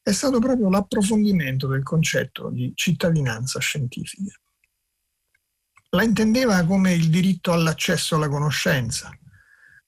è 0.00 0.12
stato 0.12 0.38
proprio 0.38 0.70
l'approfondimento 0.70 1.66
del 1.66 1.82
concetto 1.82 2.48
di 2.48 2.70
cittadinanza 2.76 3.58
scientifica. 3.58 4.38
La 5.90 6.04
intendeva 6.04 6.64
come 6.64 6.92
il 6.92 7.10
diritto 7.10 7.52
all'accesso 7.52 8.14
alla 8.14 8.28
conoscenza, 8.28 9.10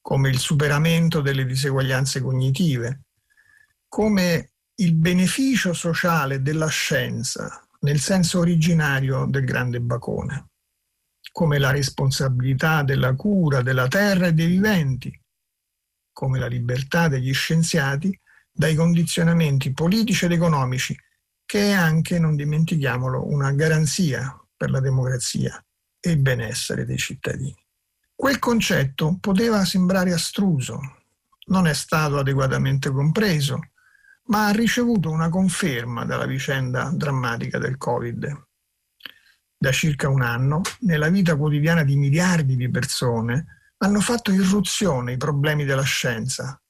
come 0.01 0.29
il 0.29 0.39
superamento 0.39 1.21
delle 1.21 1.45
diseguaglianze 1.45 2.21
cognitive, 2.21 3.03
come 3.87 4.55
il 4.75 4.95
beneficio 4.95 5.73
sociale 5.73 6.43
della 6.43 6.67
scienza 6.67 7.65
nel 7.83 8.01
senso 8.01 8.41
originario 8.41 9.27
del 9.27 9.45
grande 9.45 9.81
Bacone, 9.81 10.48
come 11.33 11.59
la 11.59 11.71
responsabilità 11.71 12.83
della 12.83 13.15
cura 13.15 13.63
della 13.63 13.89
terra 13.89 14.27
e 14.27 14.33
dei 14.33 14.47
viventi, 14.47 15.21
come 16.13 16.39
la 16.39 16.47
libertà 16.47 17.09
degli 17.09 17.33
scienziati 17.33 18.19
dai 18.51 18.75
condizionamenti 18.75 19.73
politici 19.73 20.25
ed 20.25 20.33
economici, 20.33 20.99
che 21.45 21.71
è 21.71 21.73
anche, 21.73 22.19
non 22.19 22.35
dimentichiamolo, 22.35 23.29
una 23.29 23.53
garanzia 23.53 24.37
per 24.57 24.71
la 24.71 24.81
democrazia 24.81 25.65
e 26.01 26.11
il 26.11 26.19
benessere 26.19 26.85
dei 26.85 26.99
cittadini. 26.99 27.57
Quel 28.15 28.39
concetto 28.41 29.17
poteva 29.21 29.65
sembrare 29.65 30.13
astruso, 30.13 30.81
non 31.47 31.67
è 31.69 31.75
stato 31.75 32.19
adeguatamente 32.19 32.91
compreso, 32.91 33.61
ma 34.25 34.47
ha 34.47 34.51
ricevuto 34.51 35.11
una 35.11 35.29
conferma 35.29 36.05
dalla 36.05 36.27
vicenda 36.27 36.91
drammatica 36.93 37.59
del 37.59 37.77
Covid. 37.77 38.48
Da 39.61 39.73
circa 39.73 40.09
un 40.09 40.23
anno, 40.23 40.61
nella 40.81 41.09
vita 41.09 41.37
quotidiana 41.37 41.83
di 41.83 41.97
miliardi 41.97 42.55
di 42.55 42.71
persone, 42.71 43.73
hanno 43.79 44.01
fatto 44.01 44.31
irruzione 44.31 45.15
i 45.15 45.17
problemi 45.17 45.65
della 45.65 45.83
scienza, 45.83 46.61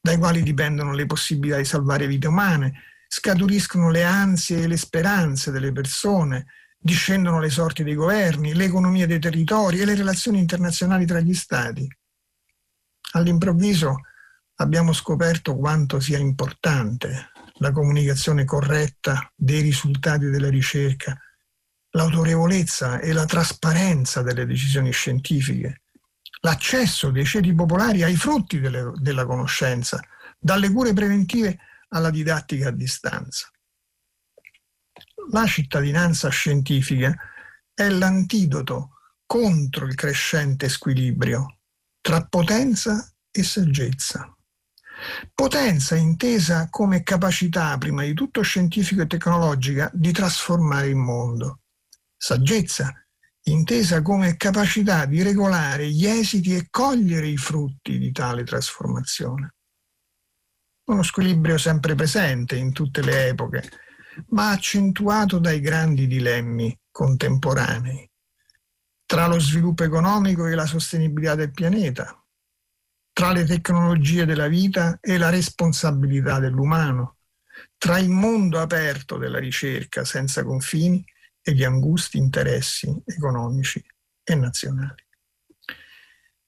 dai 0.00 0.18
quali 0.18 0.42
dipendono 0.42 0.92
le 0.92 1.06
possibilità 1.06 1.58
di 1.58 1.64
salvare 1.64 2.08
vite 2.08 2.26
umane, 2.26 2.82
scaturiscono 3.06 3.90
le 3.90 4.02
ansie 4.02 4.62
e 4.62 4.66
le 4.66 4.76
speranze 4.76 5.52
delle 5.52 5.70
persone, 5.70 6.46
discendono 6.76 7.38
le 7.38 7.50
sorti 7.50 7.84
dei 7.84 7.94
governi, 7.94 8.54
l'economia 8.54 9.06
dei 9.06 9.20
territori 9.20 9.78
e 9.78 9.84
le 9.84 9.94
relazioni 9.94 10.38
internazionali 10.38 11.06
tra 11.06 11.20
gli 11.20 11.34
stati. 11.34 11.86
All'improvviso 13.12 14.00
abbiamo 14.56 14.92
scoperto 14.92 15.56
quanto 15.56 16.00
sia 16.00 16.18
importante 16.18 17.30
la 17.58 17.70
comunicazione 17.70 18.44
corretta 18.44 19.30
dei 19.36 19.60
risultati 19.60 20.28
della 20.28 20.48
ricerca, 20.48 21.16
l'autorevolezza 21.92 23.00
e 23.00 23.12
la 23.12 23.24
trasparenza 23.24 24.22
delle 24.22 24.46
decisioni 24.46 24.92
scientifiche, 24.92 25.82
l'accesso 26.40 27.10
dei 27.10 27.24
ceti 27.24 27.54
popolari 27.54 28.02
ai 28.02 28.16
frutti 28.16 28.60
delle, 28.60 28.92
della 28.96 29.24
conoscenza, 29.26 30.00
dalle 30.38 30.70
cure 30.70 30.92
preventive 30.92 31.58
alla 31.88 32.10
didattica 32.10 32.68
a 32.68 32.72
distanza. 32.72 33.50
La 35.30 35.46
cittadinanza 35.46 36.28
scientifica 36.30 37.14
è 37.72 37.88
l'antidoto 37.88 38.96
contro 39.24 39.86
il 39.86 39.94
crescente 39.94 40.68
squilibrio 40.68 41.58
tra 42.00 42.24
potenza 42.26 43.08
e 43.30 43.42
saggezza. 43.42 44.36
Potenza 45.34 45.94
intesa 45.96 46.68
come 46.70 47.02
capacità, 47.02 47.76
prima 47.78 48.02
di 48.02 48.14
tutto 48.14 48.42
scientifica 48.42 49.02
e 49.02 49.06
tecnologica, 49.06 49.90
di 49.92 50.12
trasformare 50.12 50.88
il 50.88 50.96
mondo. 50.96 51.61
Saggezza 52.24 53.04
intesa 53.46 54.00
come 54.00 54.36
capacità 54.36 55.06
di 55.06 55.22
regolare 55.22 55.90
gli 55.90 56.06
esiti 56.06 56.54
e 56.54 56.68
cogliere 56.70 57.26
i 57.26 57.36
frutti 57.36 57.98
di 57.98 58.12
tale 58.12 58.44
trasformazione. 58.44 59.54
Uno 60.84 61.02
squilibrio 61.02 61.58
sempre 61.58 61.96
presente 61.96 62.54
in 62.54 62.72
tutte 62.72 63.02
le 63.02 63.26
epoche, 63.26 63.68
ma 64.28 64.50
accentuato 64.50 65.40
dai 65.40 65.58
grandi 65.58 66.06
dilemmi 66.06 66.78
contemporanei, 66.92 68.08
tra 69.04 69.26
lo 69.26 69.40
sviluppo 69.40 69.82
economico 69.82 70.46
e 70.46 70.54
la 70.54 70.66
sostenibilità 70.66 71.34
del 71.34 71.50
pianeta, 71.50 72.24
tra 73.12 73.32
le 73.32 73.44
tecnologie 73.44 74.26
della 74.26 74.46
vita 74.46 74.96
e 75.00 75.18
la 75.18 75.28
responsabilità 75.28 76.38
dell'umano, 76.38 77.16
tra 77.76 77.98
il 77.98 78.10
mondo 78.10 78.60
aperto 78.60 79.18
della 79.18 79.40
ricerca 79.40 80.04
senza 80.04 80.44
confini 80.44 81.04
e 81.42 81.52
gli 81.52 81.64
angusti 81.64 82.18
interessi 82.18 83.02
economici 83.04 83.84
e 84.22 84.34
nazionali. 84.34 85.06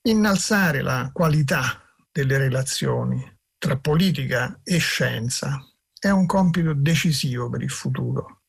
Innalzare 0.03 0.83
la 0.83 1.11
qualità 1.13 1.83
delle 2.13 2.39
relazioni 2.39 3.33
tra 3.59 3.79
politica 3.79 4.61
e 4.63 4.79
scienza 4.79 5.59
è 5.99 6.11
un 6.11 6.27
compito 6.27 6.75
decisivo 6.75 7.49
per 7.49 7.63
il 7.63 7.71
futuro, 7.71 8.43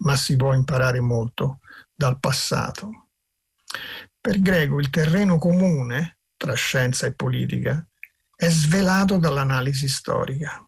ma 0.00 0.14
si 0.14 0.36
può 0.36 0.52
imparare 0.52 1.00
molto 1.00 1.60
dal 1.94 2.20
passato. 2.20 3.08
Per 4.20 4.40
Greco 4.40 4.78
il 4.78 4.90
terreno 4.90 5.38
comune 5.38 6.18
tra 6.36 6.54
scienza 6.54 7.06
e 7.06 7.14
politica 7.14 7.84
è 8.36 8.48
svelato 8.50 9.16
dall'analisi 9.16 9.88
storica, 9.88 10.64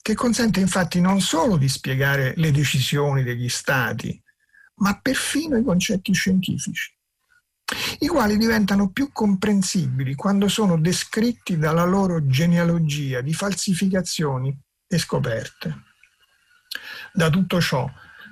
che 0.00 0.14
consente 0.14 0.60
infatti 0.60 1.00
non 1.00 1.20
solo 1.20 1.56
di 1.56 1.68
spiegare 1.68 2.32
le 2.36 2.52
decisioni 2.52 3.22
degli 3.22 3.48
stati 3.48 4.22
ma 4.76 4.98
perfino 5.00 5.56
i 5.56 5.62
concetti 5.64 6.12
scientifici, 6.12 6.94
i 8.00 8.06
quali 8.06 8.36
diventano 8.36 8.90
più 8.90 9.10
comprensibili 9.12 10.14
quando 10.14 10.48
sono 10.48 10.78
descritti 10.78 11.56
dalla 11.56 11.84
loro 11.84 12.26
genealogia 12.26 13.20
di 13.20 13.32
falsificazioni 13.32 14.56
e 14.86 14.98
scoperte. 14.98 15.82
Da 17.12 17.30
tutto 17.30 17.60
ciò 17.60 17.90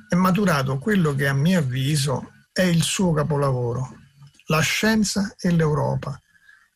è 0.09 0.15
maturato 0.15 0.79
quello 0.79 1.15
che 1.15 1.29
a 1.29 1.35
mio 1.35 1.59
avviso 1.59 2.33
è 2.53 2.63
il 2.63 2.83
suo 2.83 3.13
capolavoro, 3.13 3.97
La 4.47 4.61
scienza 4.61 5.35
e 5.39 5.53
l'Europa, 5.53 6.19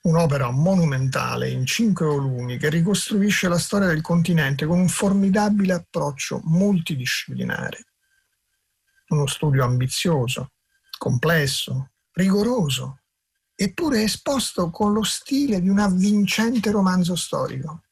un'opera 0.03 0.51
monumentale 0.51 1.51
in 1.51 1.67
cinque 1.67 2.07
volumi 2.07 2.57
che 2.57 2.69
ricostruisce 2.69 3.49
la 3.49 3.59
storia 3.59 3.89
del 3.89 4.01
continente 4.01 4.67
con 4.67 4.79
un 4.79 4.89
formidabile 4.89 5.73
approccio 5.73 6.41
multidisciplinare 6.45 7.87
uno 9.09 9.27
studio 9.27 9.65
ambizioso, 9.65 10.53
complesso, 10.99 11.91
rigoroso, 12.13 13.01
eppure 13.55 14.03
esposto 14.03 14.71
con 14.71 14.93
lo 14.93 15.03
stile 15.03 15.61
di 15.61 15.69
un 15.69 15.79
avvincente 15.79 16.71
romanzo 16.71 17.15
storico. 17.15 17.83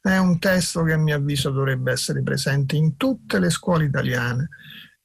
È 0.00 0.16
un 0.16 0.38
testo 0.38 0.82
che 0.82 0.92
a 0.92 0.98
mio 0.98 1.16
avviso 1.16 1.50
dovrebbe 1.50 1.92
essere 1.92 2.22
presente 2.22 2.74
in 2.76 2.96
tutte 2.96 3.38
le 3.38 3.50
scuole 3.50 3.84
italiane, 3.84 4.48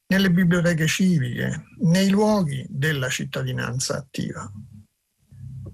nelle 0.08 0.30
biblioteche 0.30 0.86
civiche, 0.86 1.66
nei 1.80 2.08
luoghi 2.08 2.66
della 2.68 3.08
cittadinanza 3.08 3.96
attiva. 3.96 4.50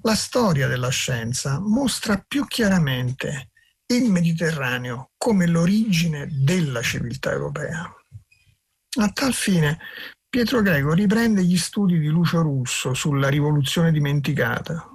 La 0.02 0.14
storia 0.14 0.66
della 0.66 0.90
scienza 0.90 1.58
mostra 1.60 2.22
più 2.26 2.46
chiaramente 2.46 3.52
il 3.86 4.10
Mediterraneo 4.10 5.12
come 5.16 5.46
l'origine 5.46 6.28
della 6.30 6.82
civiltà 6.82 7.30
europea. 7.30 7.90
A 8.96 9.08
tal 9.08 9.32
fine 9.32 9.78
Pietro 10.28 10.62
Greco 10.62 10.92
riprende 10.92 11.42
gli 11.42 11.56
studi 11.56 11.98
di 11.98 12.06
Lucio 12.06 12.42
Russo 12.42 12.94
sulla 12.94 13.28
rivoluzione 13.28 13.90
dimenticata, 13.90 14.88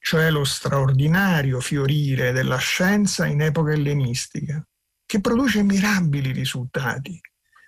cioè 0.00 0.30
lo 0.30 0.44
straordinario 0.44 1.60
fiorire 1.60 2.32
della 2.32 2.56
scienza 2.56 3.26
in 3.26 3.42
epoca 3.42 3.70
ellenistica, 3.70 4.64
che 5.06 5.20
produce 5.20 5.62
mirabili 5.62 6.32
risultati, 6.32 7.20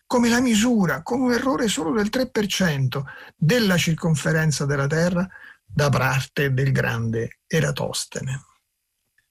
come 0.07 0.29
la 0.29 0.40
misura, 0.40 1.03
con 1.03 1.20
un 1.20 1.33
errore 1.33 1.68
solo 1.68 1.92
del 1.92 2.09
3%, 2.11 3.03
della 3.37 3.77
circonferenza 3.77 4.66
della 4.66 4.88
Terra 4.88 5.25
da 5.64 5.88
parte 5.88 6.53
del 6.53 6.72
grande 6.72 7.38
Eratostene. 7.46 8.44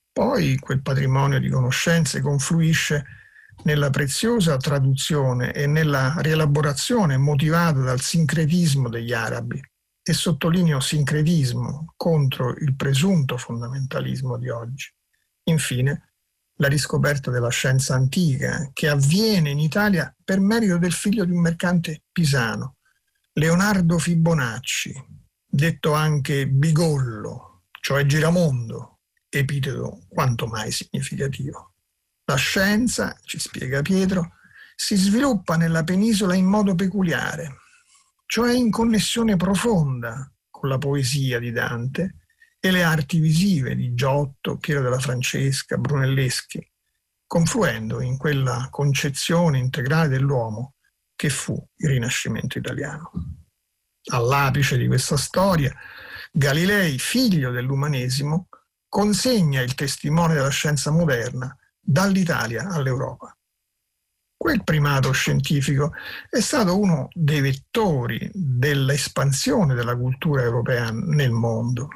Poi 0.10 0.58
quel 0.60 0.82
patrimonio 0.82 1.40
di 1.40 1.50
conoscenze 1.50 2.22
confluisce 2.22 3.25
nella 3.64 3.90
preziosa 3.90 4.58
traduzione 4.58 5.54
e 5.54 5.66
nella 5.68 6.16
rielaborazione 6.20 7.18
motivata 7.18 7.80
dal 7.80 8.02
sincretismo 8.02 8.90
degli 8.90 9.14
arabi, 9.14 9.60
e 10.08 10.14
sottolineo 10.14 10.80
sincretismo 10.80 11.94
contro 11.96 12.56
il 12.56 12.76
presunto 12.76 13.38
fondamentalismo 13.38 14.38
di 14.38 14.50
oggi. 14.50 14.94
Infine, 15.46 16.14
la 16.58 16.68
riscoperta 16.68 17.32
della 17.32 17.50
scienza 17.50 17.96
antica, 17.96 18.70
che 18.72 18.88
avviene 18.88 19.50
in 19.50 19.60
Italia 19.60 20.16
per 20.24 20.40
merito 20.40 20.78
del 20.78 20.94
figlio 20.94 21.26
di 21.26 21.32
un 21.32 21.42
mercante 21.42 22.04
pisano, 22.12 22.78
Leonardo 23.34 23.98
Fibonacci, 23.98 24.94
detto 25.44 25.94
anche 25.94 26.48
Bigollo, 26.48 27.64
cioè 27.82 28.06
Giramondo, 28.06 29.00
epiteto 29.28 30.06
quanto 30.08 30.46
mai 30.46 30.72
significativo. 30.72 31.75
La 32.28 32.36
scienza, 32.36 33.16
ci 33.24 33.38
spiega 33.38 33.84
Pietro, 33.84 34.38
si 34.76 34.96
sviluppa 34.96 35.58
nella 35.58 35.84
penisola 35.84 36.34
in 36.34 36.46
modo 36.46 36.74
peculiare, 36.74 37.58
cioè 38.26 38.52
in 38.52 38.72
connessione 38.72 39.36
profonda 39.36 40.32
con 40.50 40.68
la 40.68 40.80
poesia 40.80 41.38
di 41.38 41.52
Dante 41.52 42.16
e 42.60 42.72
le 42.72 42.82
arti 42.82 43.20
visive 43.20 43.76
di 43.76 43.94
Giotto, 43.94 44.58
Piero 44.58 44.82
della 44.82 44.98
Francesca, 44.98 45.78
Brunelleschi, 45.78 46.68
confluendo 47.28 48.02
in 48.02 48.18
quella 48.18 48.70
concezione 48.72 49.60
integrale 49.60 50.08
dell'uomo 50.08 50.74
che 51.16 51.30
fu 51.30 51.56
il 51.76 51.90
Rinascimento 51.90 52.58
italiano. 52.58 53.12
All'apice 54.12 54.78
di 54.78 54.88
questa 54.88 55.16
storia, 55.16 55.72
Galilei, 56.32 56.98
figlio 56.98 57.52
dell'umanesimo, 57.52 58.50
consegna 58.90 59.62
il 59.62 59.76
testimone 59.76 60.34
della 60.34 60.50
scienza 60.50 60.90
moderna 60.90 61.56
dall'Italia 61.86 62.68
all'Europa. 62.70 63.36
Quel 64.36 64.64
primato 64.64 65.12
scientifico 65.12 65.94
è 66.30 66.40
stato 66.40 66.78
uno 66.80 67.08
dei 67.14 67.42
vettori 67.42 68.30
dell'espansione 68.34 69.74
della 69.74 69.96
cultura 69.96 70.42
europea 70.42 70.92
nel 70.92 71.32
mondo. 71.32 71.88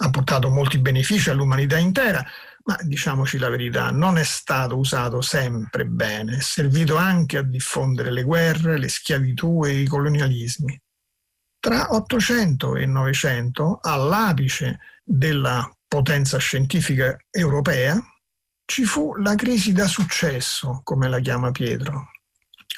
Ha 0.00 0.10
portato 0.10 0.48
molti 0.48 0.78
benefici 0.78 1.28
all'umanità 1.28 1.76
intera, 1.76 2.24
ma 2.64 2.78
diciamoci 2.82 3.38
la 3.38 3.48
verità, 3.48 3.90
non 3.90 4.16
è 4.16 4.24
stato 4.24 4.76
usato 4.76 5.20
sempre 5.20 5.86
bene, 5.86 6.36
è 6.36 6.40
servito 6.40 6.96
anche 6.96 7.38
a 7.38 7.42
diffondere 7.42 8.10
le 8.10 8.22
guerre, 8.22 8.78
le 8.78 8.88
schiavitù 8.88 9.64
e 9.64 9.80
i 9.80 9.86
colonialismi. 9.86 10.80
Tra 11.58 11.94
800 11.94 12.76
e 12.76 12.86
900, 12.86 13.80
all'apice 13.82 14.78
della 15.02 15.68
potenza 15.88 16.38
scientifica 16.38 17.16
europea, 17.30 17.98
ci 18.68 18.84
fu 18.84 19.14
la 19.16 19.34
crisi 19.34 19.72
da 19.72 19.86
successo, 19.86 20.82
come 20.84 21.08
la 21.08 21.20
chiama 21.20 21.50
Pietro. 21.50 22.10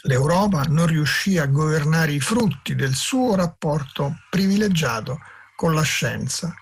L'Europa 0.02 0.62
non 0.62 0.86
riuscì 0.86 1.36
a 1.36 1.46
governare 1.46 2.12
i 2.12 2.20
frutti 2.20 2.76
del 2.76 2.94
suo 2.94 3.34
rapporto 3.34 4.20
privilegiato 4.30 5.18
con 5.56 5.74
la 5.74 5.82
scienza. 5.82 6.54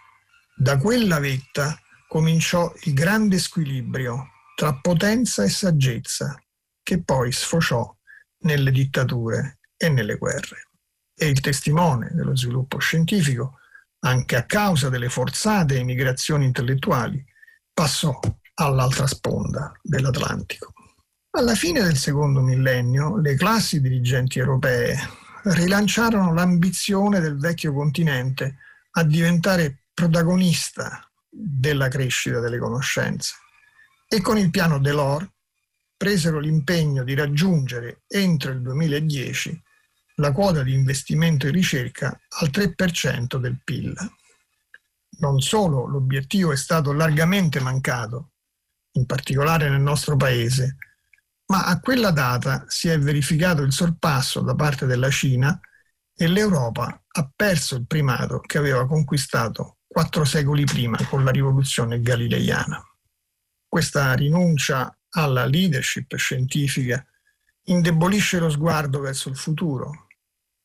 Da 0.56 0.78
quella 0.78 1.20
vetta 1.20 1.78
cominciò 2.08 2.72
il 2.84 2.94
grande 2.94 3.38
squilibrio 3.38 4.30
tra 4.56 4.74
potenza 4.76 5.44
e 5.44 5.50
saggezza, 5.50 6.34
che 6.82 7.02
poi 7.02 7.30
sfociò 7.30 7.94
nelle 8.44 8.70
dittature 8.70 9.58
e 9.76 9.90
nelle 9.90 10.16
guerre. 10.16 10.70
E 11.14 11.28
il 11.28 11.40
testimone 11.40 12.08
dello 12.14 12.34
sviluppo 12.34 12.78
scientifico, 12.78 13.58
anche 14.00 14.36
a 14.36 14.46
causa 14.46 14.88
delle 14.88 15.10
forzate 15.10 15.76
emigrazioni 15.76 16.46
intellettuali, 16.46 17.22
passò 17.74 18.18
all'altra 18.60 19.06
sponda 19.06 19.72
dell'Atlantico. 19.82 20.72
Alla 21.30 21.54
fine 21.54 21.82
del 21.82 21.96
secondo 21.96 22.40
millennio, 22.40 23.16
le 23.18 23.34
classi 23.36 23.80
dirigenti 23.80 24.38
europee 24.38 24.96
rilanciarono 25.44 26.34
l'ambizione 26.34 27.20
del 27.20 27.38
vecchio 27.38 27.72
continente 27.72 28.56
a 28.92 29.04
diventare 29.04 29.84
protagonista 29.94 31.08
della 31.28 31.88
crescita 31.88 32.40
delle 32.40 32.58
conoscenze 32.58 33.34
e 34.08 34.20
con 34.20 34.38
il 34.38 34.50
piano 34.50 34.78
Delors 34.78 35.28
presero 35.96 36.38
l'impegno 36.38 37.04
di 37.04 37.14
raggiungere 37.14 38.02
entro 38.08 38.50
il 38.50 38.62
2010 38.62 39.62
la 40.16 40.32
quota 40.32 40.62
di 40.62 40.72
investimento 40.72 41.46
in 41.46 41.52
ricerca 41.52 42.18
al 42.40 42.48
3% 42.48 43.36
del 43.36 43.60
PIL. 43.62 43.94
Non 45.20 45.40
solo 45.40 45.86
l'obiettivo 45.86 46.52
è 46.52 46.56
stato 46.56 46.92
largamente 46.92 47.60
mancato, 47.60 48.32
in 48.98 49.06
particolare 49.06 49.68
nel 49.68 49.80
nostro 49.80 50.16
paese, 50.16 50.76
ma 51.46 51.64
a 51.64 51.80
quella 51.80 52.10
data 52.10 52.64
si 52.68 52.88
è 52.88 52.98
verificato 52.98 53.62
il 53.62 53.72
sorpasso 53.72 54.40
da 54.40 54.54
parte 54.54 54.86
della 54.86 55.10
Cina 55.10 55.58
e 56.14 56.26
l'Europa 56.26 57.02
ha 57.06 57.32
perso 57.34 57.76
il 57.76 57.86
primato 57.86 58.40
che 58.40 58.58
aveva 58.58 58.86
conquistato 58.86 59.78
quattro 59.86 60.24
secoli 60.24 60.64
prima 60.64 60.98
con 61.08 61.24
la 61.24 61.30
rivoluzione 61.30 62.00
galileiana. 62.00 62.82
Questa 63.66 64.12
rinuncia 64.14 64.96
alla 65.10 65.46
leadership 65.46 66.14
scientifica 66.16 67.04
indebolisce 67.64 68.38
lo 68.38 68.50
sguardo 68.50 69.00
verso 69.00 69.28
il 69.28 69.36
futuro 69.36 70.08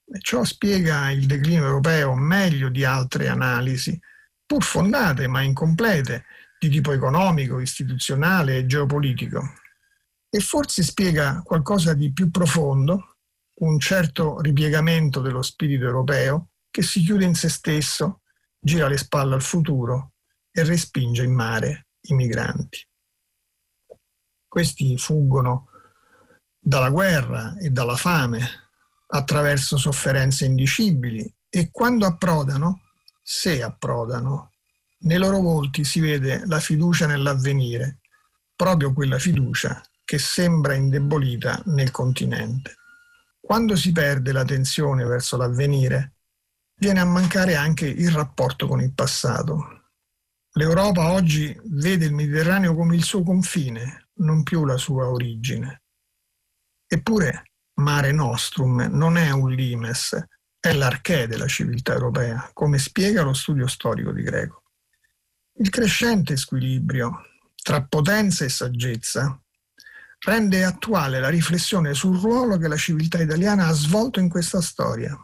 e 0.05 0.19
ciò 0.19 0.43
spiega 0.43 1.09
il 1.11 1.25
declino 1.25 1.65
europeo 1.65 2.13
meglio 2.15 2.69
di 2.69 2.83
altre 2.83 3.27
analisi, 3.29 3.97
pur 4.45 4.63
fondate 4.63 5.27
ma 5.27 5.41
incomplete, 5.41 6.25
di 6.67 6.75
tipo 6.75 6.91
economico, 6.91 7.59
istituzionale 7.59 8.57
e 8.57 8.65
geopolitico. 8.65 9.41
E 10.29 10.39
forse 10.39 10.83
spiega 10.83 11.41
qualcosa 11.43 11.93
di 11.93 12.11
più 12.11 12.31
profondo, 12.31 13.17
un 13.55 13.79
certo 13.79 14.39
ripiegamento 14.41 15.21
dello 15.21 15.41
spirito 15.41 15.85
europeo 15.85 16.49
che 16.71 16.81
si 16.81 17.01
chiude 17.01 17.25
in 17.25 17.35
se 17.35 17.49
stesso, 17.49 18.21
gira 18.59 18.87
le 18.87 18.97
spalle 18.97 19.35
al 19.35 19.41
futuro 19.41 20.13
e 20.51 20.63
respinge 20.63 21.23
in 21.23 21.33
mare 21.33 21.87
i 22.07 22.15
migranti. 22.15 22.85
Questi 24.47 24.97
fuggono 24.97 25.69
dalla 26.59 26.89
guerra 26.89 27.57
e 27.57 27.69
dalla 27.69 27.95
fame 27.95 28.41
attraverso 29.07 29.77
sofferenze 29.77 30.45
indicibili 30.45 31.31
e 31.49 31.69
quando 31.69 32.05
approdano, 32.05 32.81
se 33.21 33.61
approdano, 33.61 34.52
nei 35.03 35.17
loro 35.17 35.39
volti 35.39 35.83
si 35.83 35.99
vede 35.99 36.43
la 36.45 36.59
fiducia 36.59 37.07
nell'avvenire, 37.07 37.99
proprio 38.55 38.93
quella 38.93 39.19
fiducia 39.19 39.81
che 40.03 40.17
sembra 40.17 40.73
indebolita 40.73 41.61
nel 41.65 41.91
continente. 41.91 42.75
Quando 43.39 43.75
si 43.75 43.91
perde 43.91 44.31
l'attenzione 44.31 45.03
verso 45.05 45.37
l'avvenire, 45.37 46.15
viene 46.75 46.99
a 46.99 47.05
mancare 47.05 47.55
anche 47.55 47.85
il 47.85 48.11
rapporto 48.11 48.67
con 48.67 48.81
il 48.81 48.93
passato. 48.93 49.89
L'Europa 50.53 51.11
oggi 51.11 51.57
vede 51.65 52.05
il 52.05 52.13
Mediterraneo 52.13 52.75
come 52.75 52.95
il 52.95 53.03
suo 53.03 53.23
confine, 53.23 54.09
non 54.15 54.43
più 54.43 54.65
la 54.65 54.77
sua 54.77 55.09
origine. 55.09 55.83
Eppure 56.85 57.51
Mare 57.75 58.11
Nostrum 58.11 58.87
non 58.91 59.17
è 59.17 59.31
un 59.31 59.49
limes, 59.49 60.15
è 60.59 60.71
l'archè 60.73 61.27
della 61.27 61.47
civiltà 61.47 61.93
europea, 61.93 62.49
come 62.53 62.77
spiega 62.77 63.23
lo 63.23 63.33
studio 63.33 63.67
storico 63.67 64.11
di 64.11 64.21
Greco. 64.21 64.62
Il 65.55 65.69
crescente 65.69 66.35
squilibrio 66.35 67.27
tra 67.61 67.83
potenza 67.83 68.43
e 68.43 68.49
saggezza 68.49 69.39
rende 70.25 70.63
attuale 70.63 71.19
la 71.19 71.29
riflessione 71.29 71.93
sul 71.93 72.19
ruolo 72.19 72.57
che 72.57 72.67
la 72.67 72.75
civiltà 72.75 73.21
italiana 73.21 73.67
ha 73.67 73.71
svolto 73.71 74.19
in 74.19 74.29
questa 74.29 74.61
storia, 74.61 75.15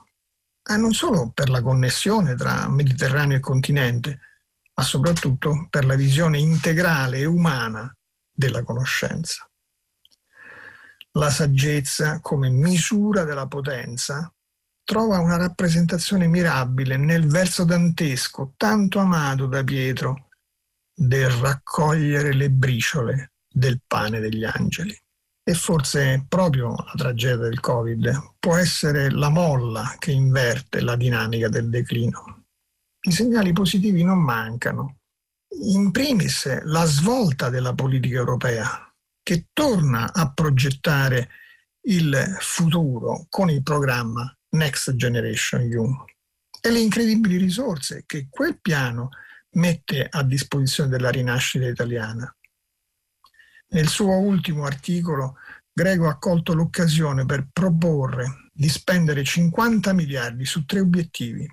e 0.63 0.77
non 0.77 0.93
solo 0.93 1.31
per 1.31 1.49
la 1.49 1.63
connessione 1.63 2.35
tra 2.35 2.69
Mediterraneo 2.69 3.37
e 3.37 3.39
continente, 3.39 4.19
ma 4.75 4.83
soprattutto 4.83 5.65
per 5.67 5.85
la 5.85 5.95
visione 5.95 6.37
integrale 6.37 7.17
e 7.17 7.25
umana 7.25 7.91
della 8.31 8.63
conoscenza. 8.63 9.49
La 11.13 11.31
saggezza 11.31 12.19
come 12.21 12.49
misura 12.49 13.23
della 13.23 13.47
potenza 13.47 14.31
trova 14.89 15.19
una 15.19 15.37
rappresentazione 15.37 16.25
mirabile 16.25 16.97
nel 16.97 17.27
verso 17.27 17.63
dantesco, 17.63 18.55
tanto 18.57 18.97
amato 18.97 19.45
da 19.45 19.63
Pietro, 19.63 20.29
del 20.91 21.29
raccogliere 21.29 22.33
le 22.33 22.49
briciole 22.49 23.33
del 23.47 23.83
pane 23.85 24.19
degli 24.19 24.43
angeli. 24.43 24.99
e 25.43 25.53
forse 25.53 26.25
proprio 26.27 26.69
la 26.75 26.93
tragedia 26.95 27.37
del 27.37 27.59
Covid 27.59 28.33
può 28.39 28.55
essere 28.55 29.11
la 29.11 29.29
molla 29.29 29.95
che 29.99 30.11
inverte 30.11 30.81
la 30.81 30.95
dinamica 30.95 31.49
del 31.49 31.69
declino. 31.69 32.45
I 33.01 33.11
segnali 33.11 33.51
positivi 33.51 34.03
non 34.03 34.19
mancano. 34.19 34.97
In 35.65 35.91
primis 35.91 36.63
la 36.63 36.85
svolta 36.85 37.49
della 37.49 37.73
politica 37.73 38.17
europea, 38.17 38.91
che 39.21 39.47
torna 39.53 40.11
a 40.13 40.31
progettare 40.31 41.29
il 41.87 42.37
futuro 42.39 43.25
con 43.29 43.49
il 43.49 43.63
programma 43.63 44.31
Next 44.51 44.95
Generation 44.95 45.61
EU 45.61 46.05
e 46.61 46.71
le 46.71 46.79
incredibili 46.79 47.37
risorse 47.37 48.03
che 48.05 48.27
quel 48.29 48.59
piano 48.59 49.09
mette 49.51 50.07
a 50.09 50.23
disposizione 50.23 50.89
della 50.89 51.09
rinascita 51.09 51.67
italiana. 51.67 52.33
Nel 53.69 53.87
suo 53.87 54.17
ultimo 54.17 54.65
articolo, 54.65 55.37
Greco 55.71 56.07
ha 56.07 56.17
colto 56.17 56.53
l'occasione 56.53 57.25
per 57.25 57.47
proporre 57.51 58.49
di 58.51 58.67
spendere 58.67 59.23
50 59.23 59.93
miliardi 59.93 60.45
su 60.45 60.65
tre 60.65 60.79
obiettivi. 60.79 61.47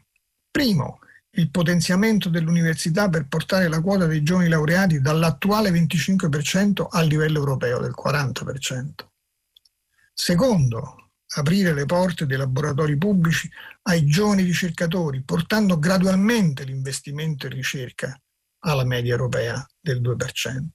Primo, 0.50 1.00
il 1.37 1.50
potenziamento 1.50 2.30
dell'università 2.30 3.09
per 3.09 3.28
portare 3.28 3.68
la 3.68 3.80
quota 3.82 4.06
dei 4.06 4.22
giovani 4.22 4.48
laureati 4.48 5.00
dall'attuale 5.00 5.70
25% 5.70 6.87
al 6.90 7.06
livello 7.06 7.38
europeo 7.38 7.78
del 7.78 7.94
40%. 7.94 8.90
Secondo, 10.12 11.06
aprire 11.34 11.74
le 11.74 11.84
porte 11.86 12.26
dei 12.26 12.36
laboratori 12.36 12.96
pubblici 12.96 13.50
ai 13.82 14.06
giovani 14.06 14.42
ricercatori, 14.42 15.22
portando 15.22 15.78
gradualmente 15.78 16.64
l'investimento 16.64 17.46
in 17.46 17.52
ricerca 17.52 18.18
alla 18.60 18.84
media 18.84 19.12
europea 19.12 19.66
del 19.80 20.00
2%. 20.00 20.66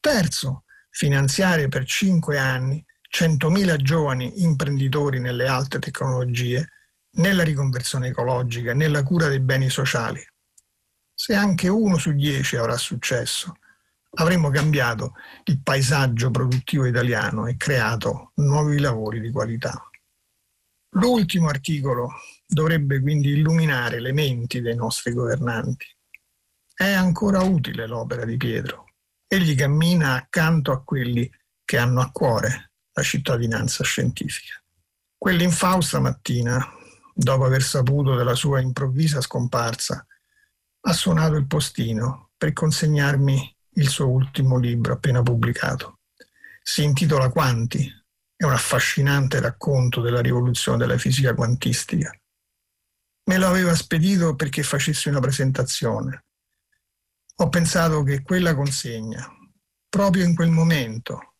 Terzo, 0.00 0.64
finanziare 0.90 1.68
per 1.68 1.84
cinque 1.84 2.38
anni 2.38 2.84
100.000 3.10 3.76
giovani 3.76 4.42
imprenditori 4.42 5.18
nelle 5.18 5.46
alte 5.46 5.78
tecnologie, 5.78 6.68
nella 7.12 7.42
riconversione 7.42 8.08
ecologica, 8.08 8.74
nella 8.74 9.02
cura 9.02 9.28
dei 9.28 9.40
beni 9.40 9.70
sociali. 9.70 10.24
Se 11.14 11.34
anche 11.34 11.68
uno 11.68 11.98
su 11.98 12.12
dieci 12.12 12.56
avrà 12.56 12.76
successo, 12.76 13.57
avremo 14.16 14.50
cambiato 14.50 15.14
il 15.44 15.60
paesaggio 15.62 16.30
produttivo 16.30 16.86
italiano 16.86 17.46
e 17.46 17.56
creato 17.56 18.32
nuovi 18.36 18.78
lavori 18.78 19.20
di 19.20 19.30
qualità. 19.30 19.82
L'ultimo 20.92 21.48
articolo 21.48 22.12
dovrebbe 22.46 23.00
quindi 23.00 23.30
illuminare 23.30 24.00
le 24.00 24.12
menti 24.12 24.60
dei 24.60 24.74
nostri 24.74 25.12
governanti. 25.12 25.86
È 26.74 26.90
ancora 26.90 27.42
utile 27.42 27.86
l'opera 27.86 28.24
di 28.24 28.36
Pietro, 28.36 28.88
Egli 29.30 29.54
cammina 29.54 30.14
accanto 30.14 30.72
a 30.72 30.82
quelli 30.82 31.30
che 31.62 31.76
hanno 31.76 32.00
a 32.00 32.10
cuore 32.10 32.72
la 32.94 33.02
cittadinanza 33.02 33.84
scientifica. 33.84 34.54
Quell'infausta 35.18 36.00
mattina, 36.00 36.66
dopo 37.12 37.44
aver 37.44 37.62
saputo 37.62 38.16
della 38.16 38.34
sua 38.34 38.60
improvvisa 38.60 39.20
scomparsa, 39.20 40.06
ha 40.80 40.92
suonato 40.94 41.34
il 41.34 41.46
postino 41.46 42.30
per 42.38 42.54
consegnarmi 42.54 43.57
il 43.78 43.88
suo 43.88 44.08
ultimo 44.08 44.58
libro 44.58 44.92
appena 44.92 45.22
pubblicato. 45.22 46.00
Si 46.62 46.84
intitola 46.84 47.30
Quanti, 47.30 47.90
è 48.36 48.44
un 48.44 48.52
affascinante 48.52 49.40
racconto 49.40 50.00
della 50.00 50.20
rivoluzione 50.20 50.78
della 50.78 50.98
fisica 50.98 51.34
quantistica. 51.34 52.12
Me 53.24 53.38
lo 53.38 53.46
aveva 53.46 53.74
spedito 53.74 54.34
perché 54.36 54.62
facessi 54.62 55.08
una 55.08 55.20
presentazione 55.20 56.24
ho 57.40 57.48
pensato 57.50 58.02
che 58.02 58.22
quella 58.22 58.52
consegna, 58.52 59.24
proprio 59.88 60.24
in 60.24 60.34
quel 60.34 60.50
momento, 60.50 61.34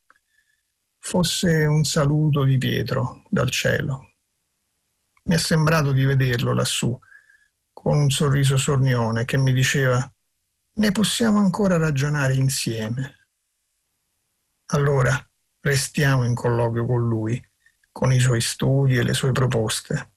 fosse 0.96 1.64
un 1.64 1.82
saluto 1.82 2.44
di 2.44 2.56
Pietro 2.56 3.24
dal 3.28 3.50
cielo. 3.50 4.12
Mi 5.24 5.34
è 5.34 5.38
sembrato 5.38 5.90
di 5.90 6.04
vederlo 6.04 6.54
lassù, 6.54 6.96
con 7.72 7.96
un 7.96 8.10
sorriso 8.10 8.56
sornione 8.56 9.24
che 9.24 9.38
mi 9.38 9.52
diceva 9.52 10.08
ne 10.78 10.92
possiamo 10.92 11.38
ancora 11.38 11.76
ragionare 11.76 12.34
insieme. 12.34 13.28
Allora 14.66 15.12
restiamo 15.60 16.24
in 16.24 16.34
colloquio 16.34 16.86
con 16.86 17.08
lui, 17.08 17.42
con 17.90 18.12
i 18.12 18.20
suoi 18.20 18.40
studi 18.40 18.96
e 18.96 19.02
le 19.02 19.14
sue 19.14 19.32
proposte 19.32 20.12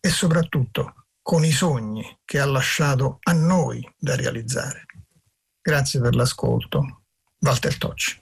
e 0.00 0.10
soprattutto 0.10 1.06
con 1.22 1.44
i 1.44 1.52
sogni 1.52 2.20
che 2.24 2.40
ha 2.40 2.46
lasciato 2.46 3.18
a 3.22 3.32
noi 3.32 3.88
da 3.96 4.14
realizzare. 4.14 4.84
Grazie 5.60 6.00
per 6.00 6.14
l'ascolto. 6.14 7.04
Walter 7.38 7.78
Tocci. 7.78 8.21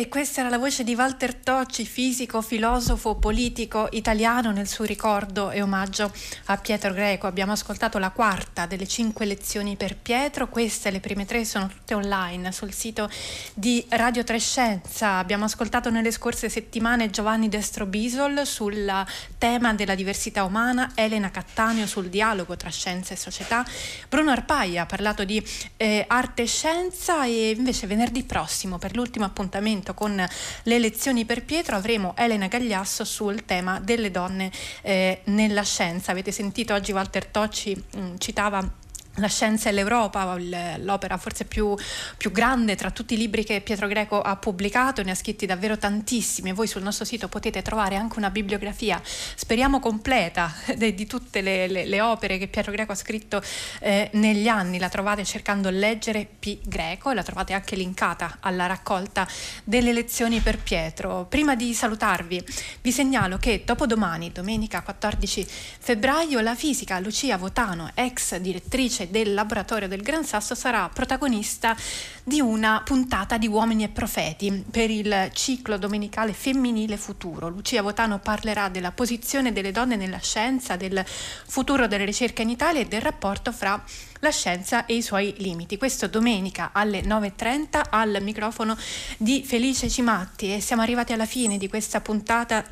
E 0.00 0.08
questa 0.08 0.40
era 0.40 0.48
la 0.48 0.56
voce 0.56 0.82
di 0.82 0.94
Walter 0.94 1.34
Tocci, 1.34 1.84
fisico, 1.84 2.40
filosofo, 2.40 3.16
politico 3.16 3.86
italiano 3.90 4.50
nel 4.50 4.66
suo 4.66 4.86
ricordo 4.86 5.50
e 5.50 5.60
omaggio 5.60 6.10
a 6.46 6.56
Pietro 6.56 6.94
Greco. 6.94 7.26
Abbiamo 7.26 7.52
ascoltato 7.52 7.98
la 7.98 8.08
quarta 8.08 8.64
delle 8.64 8.86
cinque 8.86 9.26
lezioni 9.26 9.76
per 9.76 9.98
Pietro, 9.98 10.48
queste 10.48 10.90
le 10.90 11.00
prime 11.00 11.26
tre 11.26 11.44
sono 11.44 11.68
tutte 11.68 11.92
online 11.92 12.50
sul 12.50 12.72
sito 12.72 13.10
di 13.52 13.84
Radio 13.90 14.24
Trescenza. 14.24 15.18
Abbiamo 15.18 15.44
ascoltato 15.44 15.90
nelle 15.90 16.12
scorse 16.12 16.48
settimane 16.48 17.10
Giovanni 17.10 17.50
Destro 17.50 17.84
Bisol 17.84 18.46
sul 18.46 18.90
tema 19.36 19.74
della 19.74 19.94
diversità 19.94 20.44
umana, 20.44 20.92
Elena 20.94 21.30
Cattaneo 21.30 21.86
sul 21.86 22.08
dialogo 22.08 22.56
tra 22.56 22.70
scienza 22.70 23.12
e 23.12 23.18
società, 23.18 23.66
Bruno 24.08 24.30
Arpaia 24.30 24.84
ha 24.84 24.86
parlato 24.86 25.24
di 25.24 25.46
eh, 25.76 26.06
arte 26.08 26.44
e 26.44 26.46
scienza 26.46 27.26
e 27.26 27.50
invece 27.50 27.86
venerdì 27.86 28.22
prossimo 28.22 28.78
per 28.78 28.96
l'ultimo 28.96 29.26
appuntamento 29.26 29.88
appuntamento 29.90 29.94
con 29.94 30.16
le 30.62 30.74
elezioni 30.74 31.24
per 31.24 31.44
Pietro 31.44 31.76
avremo 31.76 32.14
Elena 32.16 32.46
Gagliasso 32.46 33.04
sul 33.04 33.44
tema 33.44 33.80
delle 33.80 34.10
donne 34.10 34.50
eh, 34.82 35.20
nella 35.24 35.62
scienza. 35.62 36.12
Avete 36.12 36.32
sentito 36.32 36.74
oggi 36.74 36.92
Walter 36.92 37.26
Tocci 37.26 37.74
mh, 37.74 38.00
mm, 38.00 38.14
citava 38.18 38.79
la 39.20 39.28
scienza 39.28 39.68
e 39.68 39.72
l'Europa, 39.72 40.36
l'opera 40.78 41.16
forse 41.16 41.44
più, 41.44 41.76
più, 42.16 42.32
grande 42.32 42.74
tra 42.76 42.90
tutti 42.90 43.14
i 43.14 43.16
libri 43.16 43.44
che 43.44 43.60
Pietro 43.60 43.86
Greco 43.86 44.20
ha 44.20 44.36
pubblicato, 44.36 45.02
ne 45.02 45.12
ha 45.12 45.14
scritti 45.14 45.46
davvero 45.46 45.78
tantissimi. 45.78 46.52
Voi 46.52 46.66
sul 46.66 46.82
nostro 46.82 47.04
sito 47.04 47.28
potete 47.28 47.62
trovare 47.62 47.96
anche 47.96 48.18
una 48.18 48.30
bibliografia, 48.30 49.00
speriamo 49.04 49.80
completa, 49.80 50.52
di 50.76 51.06
tutte 51.06 51.40
le, 51.40 51.66
le, 51.68 51.84
le 51.86 52.00
opere 52.00 52.38
che 52.38 52.48
Pietro 52.48 52.72
Greco 52.72 52.92
ha 52.92 52.96
scritto 52.96 53.42
eh, 53.80 54.10
negli 54.14 54.48
anni. 54.48 54.78
La 54.78 54.88
trovate 54.88 55.24
cercando 55.24 55.70
Leggere 55.70 56.26
P. 56.38 56.58
Greco 56.64 57.10
e 57.10 57.14
la 57.14 57.22
trovate 57.22 57.52
anche 57.52 57.76
linkata 57.76 58.38
alla 58.40 58.66
raccolta 58.66 59.26
delle 59.64 59.92
lezioni 59.92 60.40
per 60.40 60.58
Pietro. 60.58 61.26
Prima 61.28 61.54
di 61.54 61.74
salutarvi, 61.74 62.44
vi 62.80 62.92
segnalo 62.92 63.36
che 63.38 63.62
dopodomani, 63.64 64.32
domenica 64.32 64.82
14 64.82 65.46
febbraio, 65.78 66.40
la 66.40 66.54
fisica 66.54 66.98
Lucia 66.98 67.36
Votano, 67.36 67.90
ex 67.94 68.36
direttrice 68.36 69.09
del 69.10 69.34
laboratorio 69.34 69.88
del 69.88 70.02
Gran 70.02 70.24
Sasso 70.24 70.54
sarà 70.54 70.88
protagonista 70.92 71.76
di 72.22 72.40
una 72.40 72.82
puntata 72.84 73.38
di 73.38 73.48
Uomini 73.48 73.84
e 73.84 73.88
Profeti 73.88 74.64
per 74.70 74.90
il 74.90 75.30
ciclo 75.32 75.76
domenicale 75.76 76.32
femminile 76.32 76.96
futuro. 76.96 77.48
Lucia 77.48 77.82
Votano 77.82 78.18
parlerà 78.20 78.68
della 78.68 78.92
posizione 78.92 79.52
delle 79.52 79.72
donne 79.72 79.96
nella 79.96 80.18
scienza, 80.18 80.76
del 80.76 81.04
futuro 81.06 81.86
delle 81.86 82.04
ricerche 82.04 82.42
in 82.42 82.50
Italia 82.50 82.80
e 82.80 82.86
del 82.86 83.00
rapporto 83.00 83.52
fra 83.52 83.82
la 84.20 84.30
scienza 84.30 84.86
e 84.86 84.94
i 84.94 85.02
suoi 85.02 85.34
limiti. 85.38 85.76
Questo 85.76 86.06
domenica 86.06 86.70
alle 86.72 87.00
9.30 87.00 87.86
al 87.90 88.18
microfono 88.20 88.76
di 89.16 89.42
Felice 89.44 89.88
Cimatti 89.88 90.54
e 90.54 90.60
siamo 90.60 90.82
arrivati 90.82 91.12
alla 91.12 91.26
fine 91.26 91.58
di 91.58 91.68
questa 91.68 92.00
puntata 92.00 92.64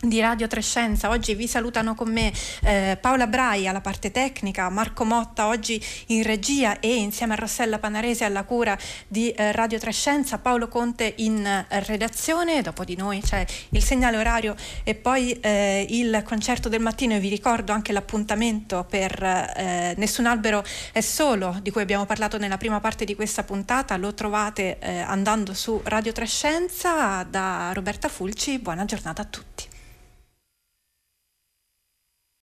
di 0.00 0.20
Radio 0.20 0.46
Trescenza. 0.46 1.10
Oggi 1.10 1.34
vi 1.34 1.46
salutano 1.46 1.94
con 1.94 2.10
me 2.10 2.32
eh, 2.62 2.96
Paola 3.00 3.26
Brai 3.26 3.68
alla 3.68 3.80
parte 3.80 4.10
tecnica, 4.10 4.68
Marco 4.70 5.04
Motta 5.04 5.46
oggi 5.46 5.82
in 6.06 6.22
regia 6.22 6.80
e 6.80 6.94
insieme 6.94 7.34
a 7.34 7.36
Rossella 7.36 7.78
Panarese 7.78 8.24
alla 8.24 8.44
cura 8.44 8.76
di 9.06 9.30
eh, 9.30 9.52
Radio 9.52 9.78
Trescenza, 9.78 10.38
Paolo 10.38 10.68
Conte 10.68 11.14
in 11.18 11.44
eh, 11.44 11.66
redazione, 11.84 12.62
dopo 12.62 12.84
di 12.84 12.96
noi 12.96 13.20
c'è 13.20 13.44
il 13.70 13.82
segnale 13.82 14.16
orario 14.16 14.56
e 14.84 14.94
poi 14.94 15.32
eh, 15.40 15.86
il 15.90 16.22
concerto 16.24 16.68
del 16.68 16.80
mattino 16.80 17.14
e 17.14 17.20
vi 17.20 17.28
ricordo 17.28 17.72
anche 17.72 17.92
l'appuntamento 17.92 18.86
per 18.88 19.22
eh, 19.22 19.94
Nessun 19.96 20.26
albero 20.26 20.64
è 20.92 21.00
solo, 21.00 21.58
di 21.62 21.70
cui 21.70 21.82
abbiamo 21.82 22.06
parlato 22.06 22.38
nella 22.38 22.56
prima 22.56 22.80
parte 22.80 23.04
di 23.04 23.14
questa 23.14 23.44
puntata, 23.44 23.96
lo 23.96 24.14
trovate 24.14 24.78
eh, 24.78 24.98
andando 25.00 25.52
su 25.52 25.80
Radio 25.84 26.12
Trescenza 26.12 27.22
da 27.28 27.70
Roberta 27.74 28.08
Fulci, 28.08 28.58
buona 28.58 28.84
giornata 28.84 29.22
a 29.22 29.24
tutti. 29.24 29.69